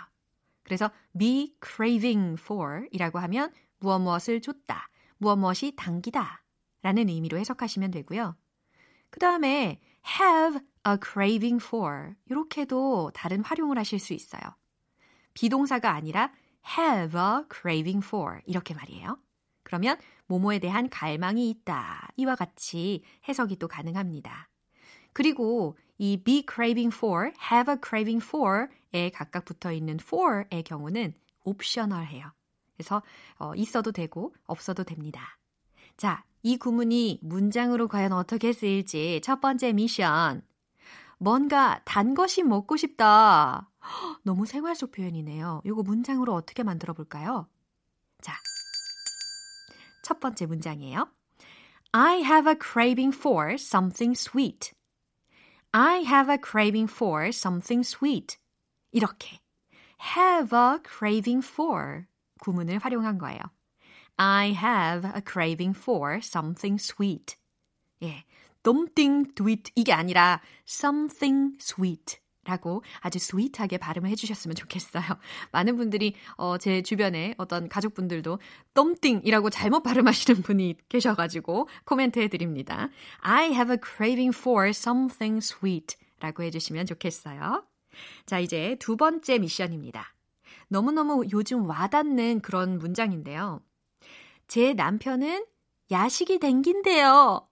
그래서 0.63 0.91
be 1.17 1.55
craving 1.65 2.39
for 2.39 2.88
이라고 2.91 3.19
하면 3.19 3.53
무엇 3.79 3.99
무엇을 3.99 4.41
줬다, 4.41 4.89
무엇 5.17 5.38
무엇이 5.38 5.75
당기다 5.75 6.43
라는 6.81 7.09
의미로 7.09 7.37
해석하시면 7.37 7.91
되고요. 7.91 8.35
그 9.09 9.19
다음에 9.19 9.79
have 10.21 10.59
a 10.87 10.97
craving 11.03 11.63
for 11.63 12.13
이렇게도 12.25 13.11
다른 13.13 13.43
활용을 13.43 13.77
하실 13.77 13.99
수 13.99 14.13
있어요. 14.13 14.41
비동사가 15.33 15.91
아니라 15.91 16.31
have 16.77 17.19
a 17.19 17.43
craving 17.51 18.05
for 18.05 18.41
이렇게 18.45 18.73
말이에요. 18.73 19.19
그러면 19.63 19.97
모모에 20.27 20.59
대한 20.59 20.89
갈망이 20.89 21.49
있다. 21.49 22.09
이와 22.15 22.35
같이 22.35 23.03
해석이 23.27 23.57
또 23.57 23.67
가능합니다. 23.67 24.49
그리고 25.13 25.77
이 25.97 26.21
be 26.23 26.45
craving 26.49 26.95
for, 26.95 27.31
have 27.51 27.73
a 27.73 27.77
craving 27.83 28.25
for에 28.25 29.09
각각 29.13 29.45
붙어 29.45 29.71
있는 29.71 29.95
for의 30.01 30.63
경우는 30.63 31.13
옵셔널해요. 31.43 32.31
그래서 32.75 33.03
어, 33.37 33.53
있어도 33.55 33.91
되고 33.91 34.33
없어도 34.45 34.83
됩니다. 34.83 35.37
자, 35.97 36.23
이 36.41 36.58
구문이 36.58 37.19
문장으로 37.21 37.88
과연 37.88 38.13
어떻게 38.13 38.54
쓰일지 38.54 39.19
첫 39.23 39.41
번째 39.41 39.73
미션. 39.73 40.41
뭔가 41.17 41.82
단 41.84 42.13
것이 42.13 42.43
먹고 42.43 42.78
싶다. 42.78 43.69
헉, 43.84 44.19
너무 44.23 44.45
생활 44.45 44.75
속 44.75 44.91
표현이네요. 44.91 45.62
이거 45.65 45.84
문장으로 45.84 46.34
어떻게 46.34 46.63
만들어 46.63 46.93
볼까요? 46.93 47.47
자, 48.21 48.34
첫 50.04 50.19
번째 50.19 50.45
문장이에요. 50.45 51.10
I 51.91 52.19
have 52.21 52.49
a 52.49 52.56
craving 52.56 53.15
for 53.15 53.54
something 53.56 54.17
sweet. 54.17 54.73
I 55.71 56.04
have 56.04 56.32
a 56.32 56.38
craving 56.41 56.91
for 56.91 57.28
something 57.28 57.86
sweet. 57.86 58.38
이렇게 58.91 59.39
have 60.15 60.58
a 60.58 60.78
craving 60.88 61.45
for 61.45 62.06
구문을 62.39 62.80
활용한 62.80 63.17
거예요. 63.17 63.39
I 64.21 64.51
have 64.51 65.05
a 65.05 65.21
craving 65.25 65.77
for 65.79 66.19
something 66.21 66.77
sweet. 66.77 67.38
예, 68.03 68.25
something 68.67 69.32
sweet 69.32 69.71
이게 69.75 69.93
아니라 69.93 70.41
something 70.67 71.55
sweet. 71.62 72.19
라고 72.43 72.84
아주 72.99 73.19
스윗하게 73.19 73.77
발음을 73.77 74.10
해주셨으면 74.10 74.55
좋겠어요. 74.55 75.03
많은 75.53 75.77
분들이 75.77 76.15
어, 76.36 76.58
제 76.58 76.82
주변에 76.82 77.36
어떤 77.38 77.69
가족분들도 77.69 78.39
덤띵이라고 78.73 79.49
잘못 79.51 79.84
발음하시는 79.84 80.41
분이 80.41 80.75
계셔가지고 80.89 81.69
코멘트 81.86 82.19
해드립니다. 82.19 82.89
I 83.19 83.51
have 83.51 83.71
a 83.71 83.77
craving 83.82 84.36
for 84.36 84.69
something 84.69 85.38
sweet 85.38 85.95
라고 86.19 86.43
해주시면 86.43 86.88
좋겠어요. 86.88 87.63
자, 88.25 88.39
이제 88.39 88.75
두 88.79 88.97
번째 88.97 89.38
미션입니다. 89.38 90.13
너무너무 90.67 91.25
요즘 91.32 91.69
와닿는 91.69 92.41
그런 92.41 92.79
문장인데요. 92.79 93.62
제 94.49 94.73
남편은 94.73 95.45
야식이 95.91 96.39
댕긴대요. 96.39 97.47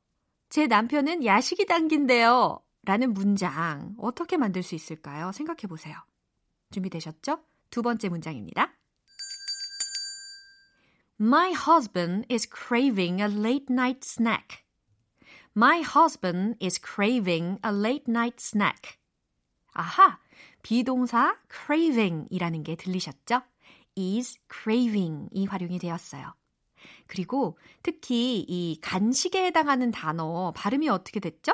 제 0.49 0.65
남편은 0.65 1.23
야식이 1.23 1.67
당긴대요. 1.67 2.59
라는 2.85 3.13
문장 3.13 3.93
어떻게 3.99 4.35
만들 4.35 4.63
수 4.63 4.73
있을까요? 4.73 5.31
생각해 5.31 5.67
보세요. 5.69 5.95
준비되셨죠? 6.71 7.39
두 7.69 7.83
번째 7.83 8.09
문장입니다. 8.09 8.73
My 11.21 11.53
husband 11.53 12.25
is 12.33 12.49
craving 12.49 13.21
a 13.21 13.27
late 13.27 13.67
night 13.69 13.99
snack. 14.03 14.63
My 15.55 15.83
husband 15.83 16.57
is 16.59 16.81
craving 16.81 17.59
a 17.63 17.71
late 17.71 18.05
night 18.07 18.37
snack. 18.39 18.97
아하, 19.73 20.17
비동사 20.63 21.37
craving 21.47 22.25
이라는 22.31 22.63
게 22.63 22.75
들리셨죠? 22.75 23.43
is 23.95 24.39
craving 24.51 25.29
이 25.31 25.45
활용이 25.45 25.77
되었어요. 25.77 26.36
그리고 27.07 27.57
특히 27.83 28.45
이 28.47 28.79
간식에 28.81 29.45
해당하는 29.45 29.91
단어 29.91 30.51
발음이 30.55 30.89
어떻게 30.89 31.19
됐죠? 31.19 31.53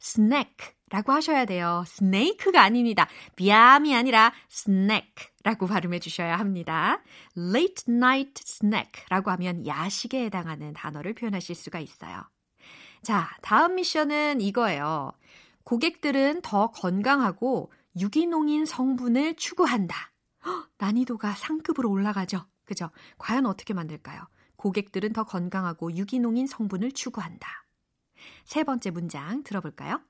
snack라고 0.00 1.12
하셔야 1.12 1.44
돼요. 1.44 1.84
snake가 1.86 2.62
아닙니다. 2.62 3.08
뺨이 3.36 3.94
아니라 3.94 4.32
snack라고 4.50 5.66
발음해 5.66 5.98
주셔야 5.98 6.38
합니다. 6.38 7.02
late 7.36 7.84
night 7.88 8.42
snack라고 8.46 9.30
하면 9.32 9.66
야식에 9.66 10.24
해당하는 10.24 10.72
단어를 10.72 11.14
표현하실 11.14 11.54
수가 11.54 11.80
있어요. 11.80 12.22
자, 13.02 13.28
다음 13.42 13.76
미션은 13.76 14.40
이거예요. 14.40 15.12
고객들은 15.64 16.42
더 16.42 16.70
건강하고 16.70 17.72
유기농인 17.98 18.66
성분을 18.66 19.36
추구한다. 19.36 20.12
헉, 20.44 20.68
난이도가 20.78 21.32
상급으로 21.32 21.90
올라가죠. 21.90 22.46
그죠? 22.64 22.90
과연 23.18 23.46
어떻게 23.46 23.74
만들까요? 23.74 24.26
고객들은 24.56 25.12
더 25.12 25.24
건강하고 25.24 25.96
유기농인 25.96 26.46
성분을 26.46 26.92
추구한다. 26.92 27.48
세 28.44 28.64
번째 28.64 28.90
문장 28.90 29.42
들어볼까요? 29.42 30.00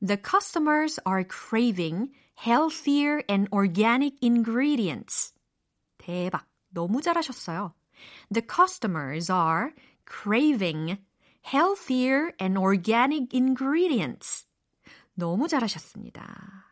The 0.00 0.20
customers 0.22 0.98
are 1.06 1.24
craving 1.24 2.12
healthier 2.46 3.22
and 3.28 3.48
organic 3.52 4.16
ingredients. 4.22 5.34
대박. 5.98 6.46
너무 6.70 7.02
잘하셨어요. 7.02 7.74
The 8.32 8.46
customers 8.46 9.30
are 9.30 9.72
craving 10.06 10.98
healthier 11.44 12.32
and 12.40 12.58
organic 12.58 13.28
ingredients. 13.34 14.46
너무 15.14 15.48
잘하셨습니다. 15.48 16.69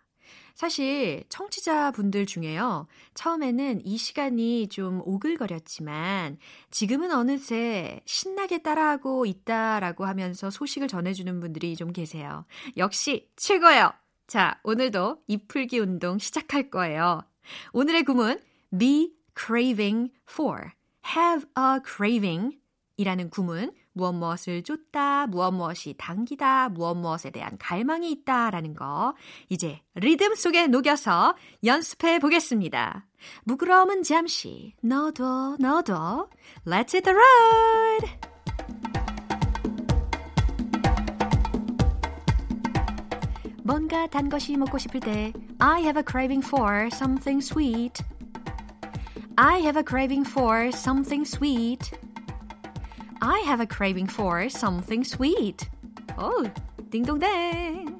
사실 0.55 1.25
청취자분들 1.29 2.27
중에요. 2.27 2.87
처음에는 3.15 3.85
이 3.85 3.97
시간이 3.97 4.69
좀 4.69 5.01
오글거렸지만 5.05 6.39
지금은 6.71 7.13
어느새 7.13 8.01
신나게 8.05 8.59
따라하고 8.59 9.27
있다라고 9.27 10.05
하면서 10.05 10.51
소식을 10.51 10.89
전해주는 10.89 11.41
분들이 11.41 11.77
좀 11.77 11.93
계세요. 11.93 12.45
역시 12.77 13.29
최고예요. 13.37 13.93
자, 14.27 14.61
오늘도 14.63 15.23
입풀기 15.27 15.79
운동 15.79 16.19
시작할 16.19 16.71
거예요. 16.71 17.23
오늘의 17.73 18.05
구문 18.05 18.41
be 18.79 19.15
craving 19.37 20.13
for, 20.31 20.73
have 21.17 21.49
a 21.59 21.81
craving 21.87 22.59
이라는 22.99 23.31
구문 23.31 23.73
무엇 23.99 24.13
무엇을 24.13 24.63
쫓다, 24.63 25.27
무엇 25.27 25.51
무엇이 25.51 25.95
당기다, 25.99 26.69
무엇 26.69 26.95
무엇에 26.95 27.31
대한 27.31 27.59
갈망이 27.59 28.13
있다라는 28.13 28.75
거 28.75 29.15
이제 29.49 29.83
리듬 29.97 30.37
속에 30.37 30.69
녹여서 30.69 31.35
연습해 31.65 32.21
보겠습니다. 32.21 33.07
부끄러움은 33.47 34.05
잠시 34.05 34.75
너도 34.83 35.57
너도 35.59 36.31
Let's 36.65 36.95
hit 36.95 37.03
the 37.03 37.17
road! 37.17 38.29
뭔가 43.65 44.07
단 44.07 44.29
것이 44.29 44.57
먹고 44.57 44.79
싶을 44.79 45.01
때 45.01 45.33
I 45.59 45.83
have 45.83 45.99
a 45.99 46.05
craving 46.09 46.47
for 46.47 46.87
something 46.93 47.45
sweet. 47.45 48.05
I 49.37 49.61
have 49.61 49.77
a 49.77 49.85
craving 49.87 50.25
for 50.29 50.69
something 50.69 51.27
sweet. 51.27 51.91
I 53.22 53.40
have 53.46 53.62
a 53.62 53.66
craving 53.66 54.08
for 54.08 54.50
something 54.50 55.04
sweet. 55.04 55.70
오, 56.18 56.44
딩동댕. 56.90 57.98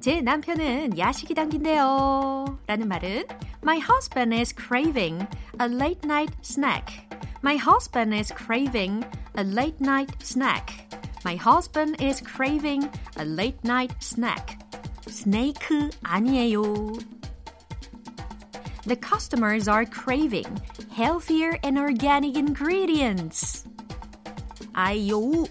제 0.00 0.20
남편은 0.20 0.98
야식이 0.98 1.34
당긴대요. 1.34 2.58
라는 2.66 2.88
말은 2.88 3.24
My 3.64 3.78
husband 3.78 4.32
is 4.34 4.52
craving 4.52 5.26
a 5.58 5.66
late 5.66 6.04
night 6.04 6.32
snack. 6.42 6.92
My 7.42 7.56
husband 7.56 8.14
is 8.14 8.30
craving 8.30 9.04
a 9.36 9.42
late 9.42 9.80
night 9.80 10.10
snack. 10.22 10.86
My 11.24 11.34
husband 11.34 12.00
is 12.00 12.20
craving 12.20 12.88
a 13.18 13.24
late 13.24 13.58
night 13.64 13.94
snack. 14.00 14.58
스네이크 15.08 15.90
아니에요. 16.04 16.62
The 18.84 18.96
customers 18.96 19.66
are 19.66 19.84
craving 19.84 20.46
healthier 20.92 21.58
and 21.64 21.78
organic 21.78 22.36
ingredients. 22.36 23.66
아이요. 24.81 25.45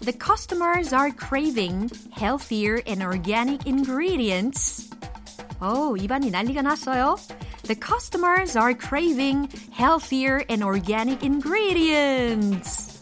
The 0.00 0.16
customers 0.18 0.94
are 0.94 1.12
craving 1.12 1.90
healthier 2.12 2.82
and 2.86 3.02
organic 3.02 3.60
ingredients. 3.66 4.88
오, 5.60 5.96
입안이 5.98 6.30
난리가 6.30 6.62
났어요. 6.62 7.16
The 7.64 7.78
customers 7.78 8.56
are 8.56 8.74
craving 8.74 9.48
healthier 9.70 10.44
and 10.48 10.64
organic 10.64 11.22
ingredients. 11.22 13.00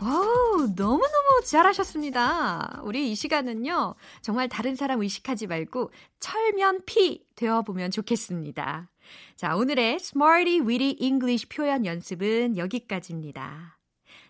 오, 0.00 0.68
너무너무 0.76 1.42
잘하셨습니다. 1.44 2.82
우리 2.84 3.10
이 3.10 3.14
시간은요, 3.16 3.96
정말 4.20 4.48
다른 4.48 4.76
사람 4.76 5.02
의식하지 5.02 5.48
말고 5.48 5.90
철면피 6.20 7.26
되어보면 7.34 7.90
좋겠습니다. 7.90 8.91
자, 9.36 9.56
오늘의 9.56 9.96
Smarty 9.96 10.60
Weedy 10.60 10.96
English 11.00 11.48
표현 11.48 11.84
연습은 11.84 12.56
여기까지입니다. 12.56 13.78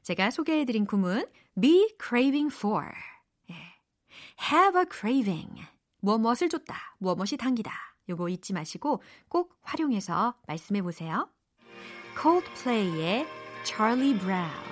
제가 0.02 0.30
소개해드린 0.30 0.86
구문, 0.86 1.26
be 1.60 1.94
craving 2.02 2.54
for. 2.54 2.88
예. 3.50 3.54
have 4.52 4.78
a 4.78 4.86
craving. 4.90 5.62
무엇 6.00 6.18
무엇을 6.18 6.48
줬다, 6.48 6.96
무엇 6.98 7.16
무엇이 7.16 7.36
당기다. 7.36 7.72
요거 8.08 8.28
잊지 8.28 8.52
마시고 8.52 9.02
꼭 9.28 9.56
활용해서 9.62 10.34
말씀해 10.46 10.82
보세요. 10.82 11.28
Coldplay의 12.20 13.26
Charlie 13.64 14.18
Brown. 14.18 14.71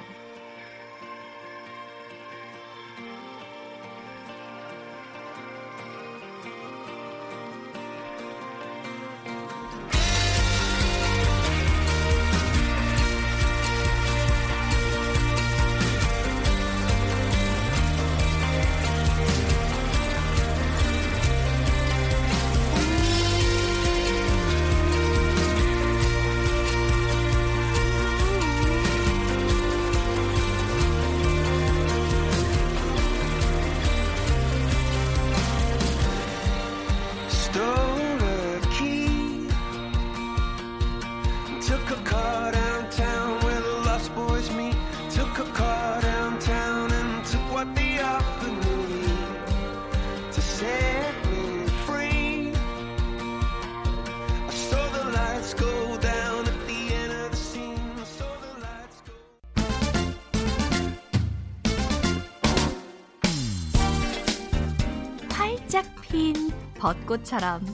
꽃처럼 67.10 67.66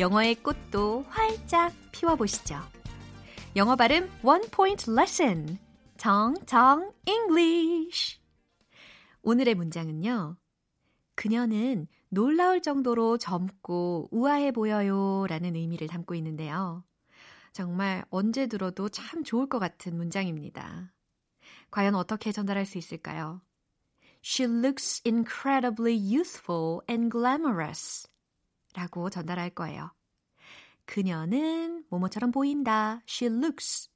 영어의 0.00 0.34
꽃도 0.42 1.04
활짝 1.06 1.72
피워보시죠. 1.92 2.56
영어 3.54 3.76
발음 3.76 4.10
원 4.24 4.42
포인트 4.50 4.90
레슨 4.90 5.60
정정 5.96 6.92
English 7.06 8.18
오늘의 9.22 9.54
문장은요. 9.54 10.36
그녀는 11.14 11.86
놀라울 12.08 12.62
정도로 12.62 13.16
젊고 13.18 14.08
우아해 14.10 14.50
보여요 14.50 15.24
라는 15.28 15.54
의미를 15.54 15.86
담고 15.86 16.16
있는데요. 16.16 16.82
정말 17.52 18.04
언제 18.10 18.48
들어도 18.48 18.88
참 18.88 19.22
좋을 19.22 19.48
것 19.48 19.60
같은 19.60 19.96
문장입니다. 19.96 20.92
과연 21.70 21.94
어떻게 21.94 22.32
전달할 22.32 22.66
수 22.66 22.76
있을까요? 22.76 23.40
She 24.24 24.50
looks 24.50 25.00
incredibly 25.06 25.94
youthful 25.94 26.80
and 26.90 27.08
glamorous. 27.08 28.09
라고 28.74 29.10
전달할 29.10 29.50
거예요. 29.50 29.92
그녀는 30.84 31.84
뭐뭐처럼 31.88 32.32
보인다. 32.32 33.02
She 33.08 33.32
looks 33.32 33.88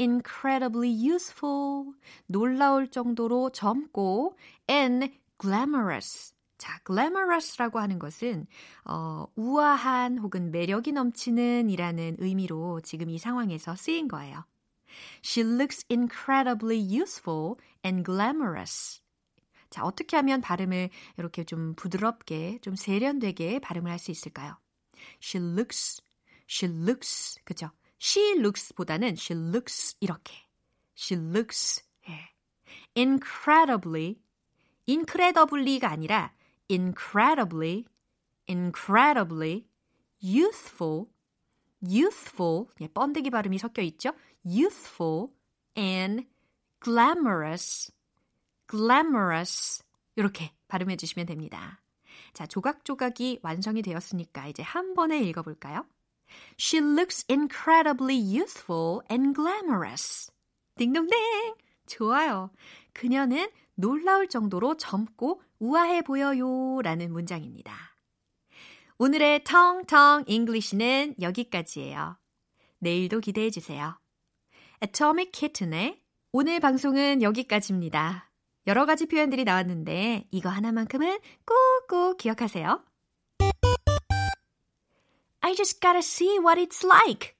incredibly 0.00 0.90
youthful. 0.90 1.92
놀라울 2.26 2.90
정도로 2.90 3.50
젊고 3.50 4.36
and 4.70 5.12
glamorous. 5.38 6.34
자, 6.62 6.78
glamorous라고 6.84 7.80
하는 7.80 7.98
것은 7.98 8.46
어, 8.84 9.26
우아한 9.34 10.18
혹은 10.18 10.52
매력이 10.52 10.92
넘치는 10.92 11.68
이라는 11.68 12.16
의미로 12.20 12.80
지금 12.80 13.10
이 13.10 13.18
상황에서 13.18 13.74
쓰인 13.74 14.06
거예요. 14.06 14.44
She 15.24 15.44
looks 15.44 15.84
incredibly 15.90 16.78
youthful 16.78 17.56
and 17.84 18.04
glamorous. 18.04 19.01
자, 19.72 19.84
어떻게 19.84 20.16
하면 20.18 20.42
발음을 20.42 20.90
이렇게 21.16 21.44
좀 21.44 21.74
부드럽게, 21.74 22.58
좀 22.60 22.76
세련되게 22.76 23.58
발음을 23.60 23.90
할 23.90 23.98
수 23.98 24.10
있을까요? 24.10 24.58
She 25.22 25.42
looks, 25.42 26.02
she 26.46 26.70
looks, 26.70 27.40
그죠? 27.44 27.70
She 27.98 28.38
looks 28.38 28.74
보다는 28.74 29.16
she 29.18 29.40
looks 29.40 29.96
이렇게. 30.00 30.34
She 30.94 31.18
looks, 31.18 31.82
예. 32.06 32.34
incredibly, 32.94 34.20
incredibly가 34.86 35.88
아니라 35.88 36.34
incredibly, 36.70 37.86
incredibly 38.46 39.66
youthful, 40.22 41.06
youthful, 41.80 42.66
예, 42.82 42.88
번데기 42.88 43.30
발음이 43.30 43.56
섞여 43.58 43.80
있죠? 43.80 44.12
youthful 44.44 45.28
and 45.78 46.26
glamorous, 46.80 47.90
glamorous 48.72 49.84
이렇게 50.16 50.50
발음해 50.68 50.96
주시면 50.96 51.26
됩니다. 51.26 51.82
자, 52.32 52.46
조각조각이 52.46 53.40
완성이 53.42 53.82
되었으니까 53.82 54.48
이제 54.48 54.62
한 54.62 54.94
번에 54.94 55.20
읽어 55.20 55.42
볼까요? 55.42 55.84
She 56.58 56.82
looks 56.82 57.26
incredibly 57.30 58.16
youthful 58.16 59.00
and 59.10 59.34
glamorous. 59.34 60.32
딩동댕! 60.76 61.54
좋아요. 61.86 62.50
그녀는 62.94 63.50
놀라울 63.74 64.28
정도로 64.28 64.78
젊고 64.78 65.42
우아해 65.58 66.00
보여요 66.02 66.80
라는 66.82 67.12
문장입니다. 67.12 67.74
오늘의 68.96 69.44
텅텅 69.44 70.24
English는 70.26 71.16
여기까지예요. 71.20 72.16
내일도 72.78 73.20
기대해 73.20 73.50
주세요. 73.50 73.98
Atomic 74.82 75.32
Kitten의 75.32 76.00
오늘 76.32 76.60
방송은 76.60 77.20
여기까지입니다. 77.20 78.31
여러 78.66 78.86
가지 78.86 79.06
표현들이 79.06 79.44
나왔는데 79.44 80.28
이거 80.30 80.48
하나만큼은 80.48 81.18
꼭꼭 81.88 82.16
기억하세요. 82.18 82.84
I 85.40 85.54
just 85.56 85.80
gotta 85.80 85.98
see 85.98 86.38
what 86.38 86.60
it's 86.60 86.84
like. 86.84 87.32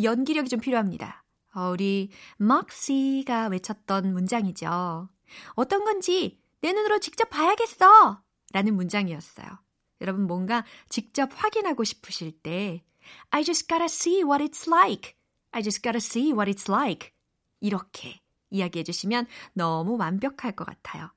연기력이 0.00 0.48
좀 0.48 0.60
필요합니다. 0.60 1.24
어, 1.54 1.70
우리 1.70 2.10
막시가 2.36 3.48
외쳤던 3.48 4.12
문장이죠. 4.12 5.08
어떤 5.54 5.84
건지 5.84 6.40
내 6.60 6.72
눈으로 6.72 7.00
직접 7.00 7.28
봐야겠어! 7.30 8.22
라는 8.52 8.76
문장이었어요. 8.76 9.46
여러분 10.00 10.26
뭔가 10.26 10.64
직접 10.88 11.30
확인하고 11.32 11.82
싶으실 11.82 12.32
때 12.42 12.84
I 13.30 13.42
just 13.42 13.66
gotta 13.66 13.86
see 13.86 14.22
what 14.22 14.44
it's 14.44 14.70
like. 14.70 15.16
I 15.50 15.62
just 15.62 15.82
gotta 15.82 15.98
see 15.98 16.32
what 16.32 16.50
it's 16.50 16.70
like. 16.72 17.12
이렇게 17.60 18.20
이야기해 18.50 18.84
주시면 18.84 19.26
너무 19.52 19.96
완벽할 19.96 20.52
것 20.52 20.64
같아요. 20.64 21.10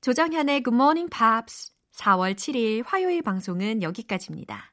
조정현의 0.00 0.62
Good 0.62 0.74
Morning 0.74 1.10
Pops 1.10 1.72
4월 1.92 2.34
7일 2.34 2.84
화요일 2.86 3.22
방송은 3.22 3.82
여기까지입니다. 3.82 4.72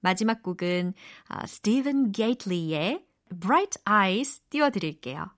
마지막 0.00 0.42
곡은 0.42 0.94
어, 1.28 1.46
스티븐 1.46 2.12
게이틀리의 2.12 3.04
Bright 3.40 3.80
Eyes 3.88 4.40
띄워드릴게요. 4.50 5.30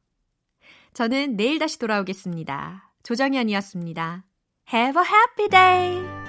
저는 0.94 1.36
내일 1.36 1.58
다시 1.58 1.78
돌아오겠습니다. 1.78 2.92
조정현이었습니다. 3.02 4.24
Have 4.72 5.02
a 5.02 5.06
happy 5.06 5.48
day! 5.50 6.23